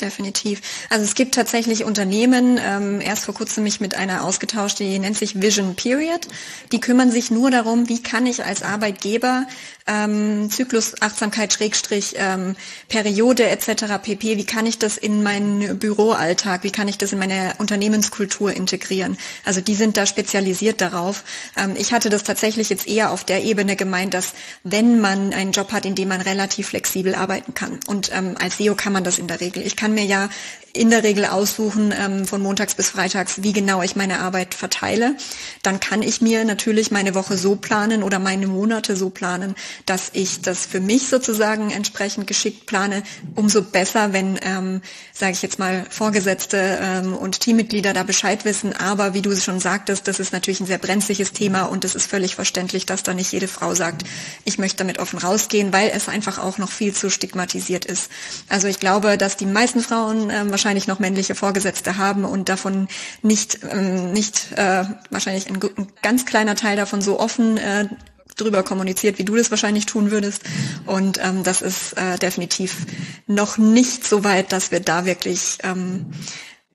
[0.00, 0.60] Definitiv.
[0.90, 5.16] Also es gibt tatsächlich Unternehmen, ähm, erst vor kurzem mich mit einer ausgetauscht, die nennt
[5.16, 6.26] sich Vision Period.
[6.72, 9.46] Die kümmern sich nur darum, wie kann ich als Arbeitgeber
[9.86, 12.56] ähm, Zyklus, Achtsamkeit, Schrägstrich, ähm,
[12.88, 13.98] Periode etc.
[14.02, 14.36] pp.
[14.38, 19.18] Wie kann ich das in meinen Büroalltag, wie kann ich das in meine Unternehmenskultur integrieren?
[19.44, 21.24] Also die sind da spezialisiert darauf.
[21.56, 24.32] Ähm, ich hatte das tatsächlich jetzt eher auf der Ebene gemeint, dass
[24.62, 28.58] wenn man einen Job hat, in dem man relativ flexibel arbeiten kann und ähm, als
[28.58, 29.66] SEO kann man das in der Regel.
[29.66, 30.28] Ich kann mir ja
[30.74, 35.16] in der Regel aussuchen ähm, von montags bis freitags, wie genau ich meine Arbeit verteile.
[35.62, 39.54] Dann kann ich mir natürlich meine Woche so planen oder meine Monate so planen,
[39.86, 43.02] dass ich das für mich sozusagen entsprechend geschickt plane.
[43.34, 48.74] Umso besser, wenn, ähm, sage ich jetzt mal, Vorgesetzte ähm, und Teammitglieder da Bescheid wissen.
[48.74, 52.06] Aber wie du schon sagtest, das ist natürlich ein sehr brenzliches Thema und es ist
[52.06, 54.04] völlig verständlich, dass da nicht jede Frau sagt,
[54.44, 58.10] ich möchte damit offen rausgehen, weil es einfach auch noch viel zu stigmatisiert ist.
[58.48, 62.88] Also ich glaube, dass die meisten Frauen ähm, wahrscheinlich noch männliche Vorgesetzte haben und davon
[63.22, 67.88] nicht, ähm, nicht äh, wahrscheinlich ein, ein, ganz kleiner Teil davon so offen äh,
[68.36, 70.42] drüber kommuniziert, wie du das wahrscheinlich tun würdest.
[70.86, 72.86] Und ähm, das ist äh, definitiv
[73.26, 76.06] noch nicht so weit, dass wir da wirklich, ähm,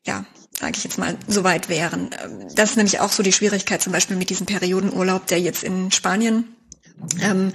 [0.05, 0.25] ja,
[0.57, 2.09] sage ich jetzt mal, so weit wären.
[2.23, 5.63] Ähm, das ist nämlich auch so die Schwierigkeit zum Beispiel mit diesem Periodenurlaub, der jetzt
[5.63, 6.55] in Spanien
[7.21, 7.53] ähm,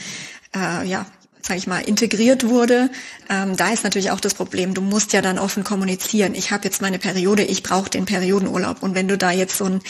[0.54, 1.06] äh, ja,
[1.42, 2.90] sage ich mal, integriert wurde,
[3.28, 6.34] ähm, da ist natürlich auch das Problem, du musst ja dann offen kommunizieren.
[6.34, 8.82] Ich habe jetzt meine Periode, ich brauche den Periodenurlaub.
[8.82, 9.80] Und wenn du da jetzt so ein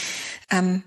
[0.51, 0.83] ähm,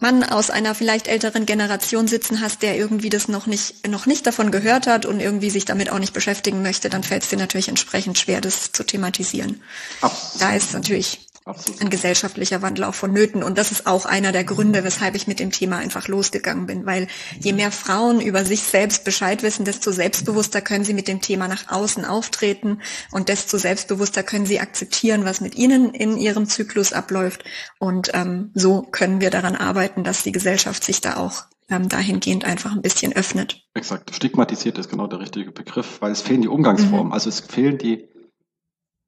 [0.00, 4.26] Mann aus einer vielleicht älteren Generation sitzen hast, der irgendwie das noch nicht, noch nicht
[4.26, 7.36] davon gehört hat und irgendwie sich damit auch nicht beschäftigen möchte, dann fällt es dir
[7.36, 9.60] natürlich entsprechend schwer, das zu thematisieren.
[10.00, 10.42] Absolut.
[10.42, 11.80] Da ist natürlich Absolut.
[11.80, 13.42] ein gesellschaftlicher Wandel auch vonnöten.
[13.42, 16.84] Und das ist auch einer der Gründe, weshalb ich mit dem Thema einfach losgegangen bin.
[16.84, 17.06] Weil
[17.40, 21.48] je mehr Frauen über sich selbst Bescheid wissen, desto selbstbewusster können sie mit dem Thema
[21.48, 22.82] nach außen auftreten
[23.12, 27.44] und desto selbstbewusster können sie akzeptieren, was mit ihnen in ihrem Zyklus abläuft.
[27.78, 32.44] Und ähm, so können wir daran arbeiten, dass die Gesellschaft sich da auch ähm, dahingehend
[32.44, 33.62] einfach ein bisschen öffnet.
[33.72, 34.14] Exakt.
[34.14, 37.08] Stigmatisiert ist genau der richtige Begriff, weil es fehlen die Umgangsformen.
[37.08, 37.12] Mhm.
[37.12, 38.08] Also es fehlen die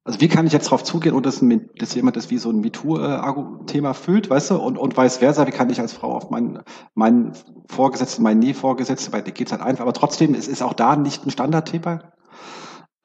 [0.03, 1.43] also wie kann ich jetzt darauf zugehen und dass,
[1.77, 5.51] dass jemand das wie so ein MeToo-Thema fühlt, weißt du, und, und vice versa, wie
[5.51, 6.59] kann ich als Frau auf meinen,
[6.95, 7.33] meinen
[7.67, 11.25] Vorgesetzten, meinen Nie-Vorgesetzten, weil da geht's halt einfach, aber trotzdem, es ist auch da nicht
[11.25, 12.11] ein Standardthema.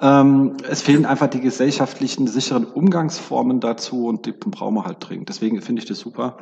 [0.00, 5.28] Ähm, es fehlen einfach die gesellschaftlichen, sicheren Umgangsformen dazu und die brauchen wir halt dringend.
[5.28, 6.38] Deswegen finde ich das super,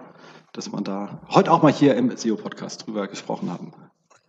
[0.53, 3.73] dass man da heute auch mal hier im SEO-Podcast drüber gesprochen haben.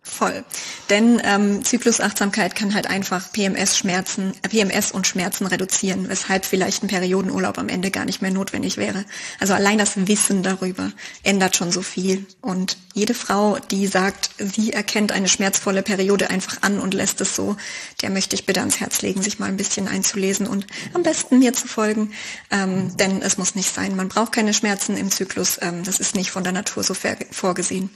[0.08, 0.44] Voll.
[0.88, 6.86] Denn ähm, Zyklusachtsamkeit kann halt einfach PMS-Schmerzen, äh, PMS und Schmerzen reduzieren, weshalb vielleicht ein
[6.86, 9.04] Periodenurlaub am Ende gar nicht mehr notwendig wäre.
[9.40, 10.92] Also allein das Wissen darüber
[11.22, 12.24] ändert schon so viel.
[12.40, 17.36] Und jede Frau, die sagt, sie erkennt eine schmerzvolle Periode einfach an und lässt es
[17.36, 17.56] so,
[18.00, 21.40] der möchte ich bitte ans Herz legen, sich mal ein bisschen einzulesen und am besten
[21.40, 22.12] mir zu folgen.
[22.50, 23.96] Ähm, denn es muss nicht sein.
[23.96, 25.58] Man braucht keine Schmerzen im Zyklus.
[25.60, 26.94] Ähm, das ist nicht von der Natur so
[27.32, 27.90] vorgesehen.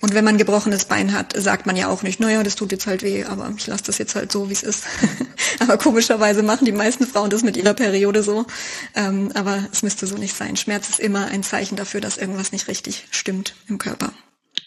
[0.00, 2.70] Und wenn man gebrochenes Bein hat, sagt sagt man ja auch nicht, naja, das tut
[2.70, 4.84] jetzt halt weh, aber ich lasse das jetzt halt so, wie es ist.
[5.58, 8.44] aber komischerweise machen die meisten Frauen das mit ihrer Periode so.
[8.94, 10.56] Ähm, aber es müsste so nicht sein.
[10.56, 14.12] Schmerz ist immer ein Zeichen dafür, dass irgendwas nicht richtig stimmt im Körper.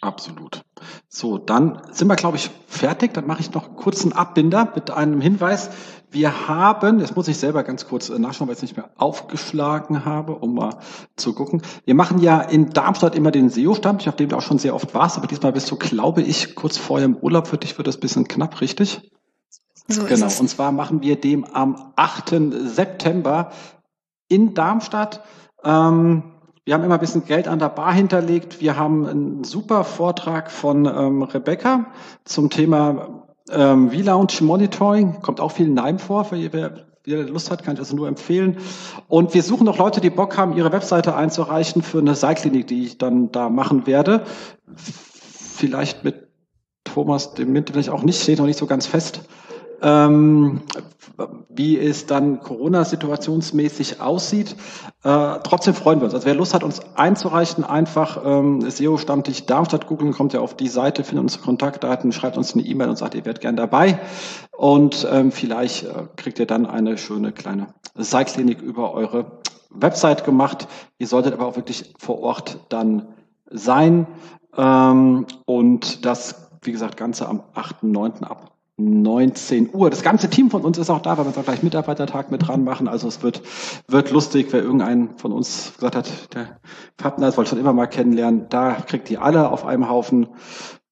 [0.01, 0.63] Absolut.
[1.07, 3.13] So, dann sind wir, glaube ich, fertig.
[3.13, 5.69] Dann mache ich noch kurz einen Abbinder mit einem Hinweis.
[6.11, 8.89] Wir haben, jetzt muss ich selber ganz kurz äh, nachschauen, weil ich es nicht mehr
[8.97, 10.77] aufgeschlagen habe, um mal
[11.15, 11.61] zu gucken.
[11.85, 14.93] Wir machen ja in Darmstadt immer den SEO-Stammtisch, auf dem du auch schon sehr oft
[14.95, 17.47] warst, aber diesmal bist du, glaube ich, kurz vorher im Urlaub.
[17.47, 19.11] Für dich wird das ein bisschen knapp, richtig?
[19.87, 20.27] So genau.
[20.39, 22.35] Und zwar machen wir dem am 8.
[22.65, 23.51] September
[24.27, 25.23] in Darmstadt.
[25.63, 26.23] Ähm,
[26.65, 28.61] Wir haben immer ein bisschen Geld an der Bar hinterlegt.
[28.61, 31.87] Wir haben einen super Vortrag von ähm, Rebecca
[32.25, 35.21] zum Thema ähm, V-Lounge Monitoring.
[35.21, 38.57] Kommt auch viel Neim vor, für wer, wer Lust hat, kann ich das nur empfehlen.
[39.07, 42.83] Und wir suchen noch Leute, die Bock haben, ihre Webseite einzureichen für eine Seilklinik, die
[42.83, 44.23] ich dann da machen werde.
[44.75, 46.27] Vielleicht mit
[46.83, 49.21] Thomas dem Mint vielleicht auch nicht, steht noch nicht so ganz fest.
[49.81, 50.61] Ähm,
[51.49, 54.55] wie es dann Corona-situationsmäßig aussieht.
[55.03, 56.13] Äh, trotzdem freuen wir uns.
[56.13, 60.67] Also wer Lust hat, uns einzureichen, einfach ähm, SEO-Stammtisch Darmstadt googeln, kommt ja auf die
[60.67, 63.99] Seite, findet unsere Kontaktdaten, schreibt uns eine E-Mail und sagt, ihr werdet gern dabei.
[64.55, 70.67] Und ähm, vielleicht äh, kriegt ihr dann eine schöne kleine Seilklinik über eure Website gemacht.
[70.97, 73.07] Ihr solltet aber auch wirklich vor Ort dann
[73.49, 74.07] sein.
[74.57, 78.23] Ähm, und das, wie gesagt, Ganze am 8.9.
[78.23, 79.89] ab 19 Uhr.
[79.89, 82.63] Das ganze Team von uns ist auch da, weil wir auch gleich Mitarbeitertag mit dran
[82.63, 82.87] machen.
[82.87, 83.41] Also es wird,
[83.87, 86.59] wird lustig, wer irgendein von uns gesagt hat, der
[86.97, 88.47] Partner, das wollte schon immer mal kennenlernen.
[88.49, 90.27] Da kriegt ihr alle auf einem Haufen.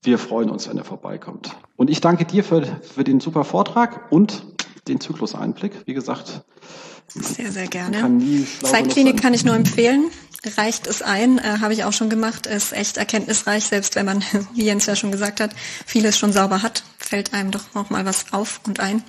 [0.04, 1.56] Wir freuen uns, wenn er vorbeikommt.
[1.76, 4.46] Und ich danke dir für, für den super Vortrag und
[4.88, 5.86] den Zykluseinblick.
[5.86, 6.46] Wie gesagt,
[7.14, 8.46] sehr, sehr gerne.
[8.62, 10.06] Zeitklinik kann ich nur empfehlen.
[10.56, 14.24] Reicht es ein, äh, habe ich auch schon gemacht, ist echt erkenntnisreich, selbst wenn man,
[14.54, 15.52] wie Jens ja schon gesagt hat,
[15.86, 19.04] vieles schon sauber hat, fällt einem doch noch mal was auf und ein.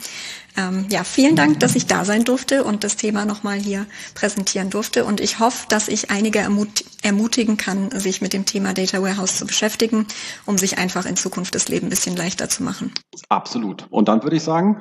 [0.57, 4.71] Ähm, ja, vielen Dank, dass ich da sein durfte und das Thema nochmal hier präsentieren
[4.71, 5.05] durfte.
[5.05, 9.37] Und ich hoffe, dass ich einige ermut ermutigen kann, sich mit dem Thema Data Warehouse
[9.37, 10.07] zu beschäftigen,
[10.47, 12.93] um sich einfach in Zukunft das Leben ein bisschen leichter zu machen.
[13.29, 13.87] Absolut.
[13.91, 14.81] Und dann würde ich sagen,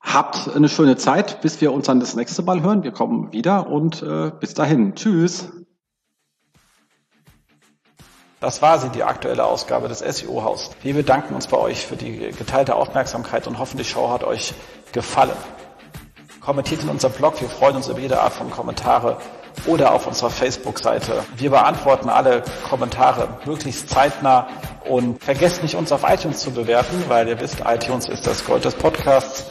[0.00, 2.82] Habt eine schöne Zeit, bis wir uns dann das nächste Mal hören.
[2.82, 4.94] Wir kommen wieder und äh, bis dahin.
[4.94, 5.50] Tschüss.
[8.40, 10.70] Das war sie, die aktuelle Ausgabe des SEO-Haus.
[10.82, 14.54] Wir bedanken uns bei euch für die geteilte Aufmerksamkeit und hoffen, die Show hat euch
[14.92, 15.36] gefallen.
[16.40, 19.18] Kommentiert in unserem Blog, wir freuen uns über jede Art von Kommentare
[19.66, 21.22] oder auf unserer Facebook-Seite.
[21.36, 24.48] Wir beantworten alle Kommentare möglichst zeitnah
[24.88, 28.64] und vergesst nicht, uns auf iTunes zu bewerten, weil ihr wisst, iTunes ist das Gold
[28.64, 29.50] des Podcasts.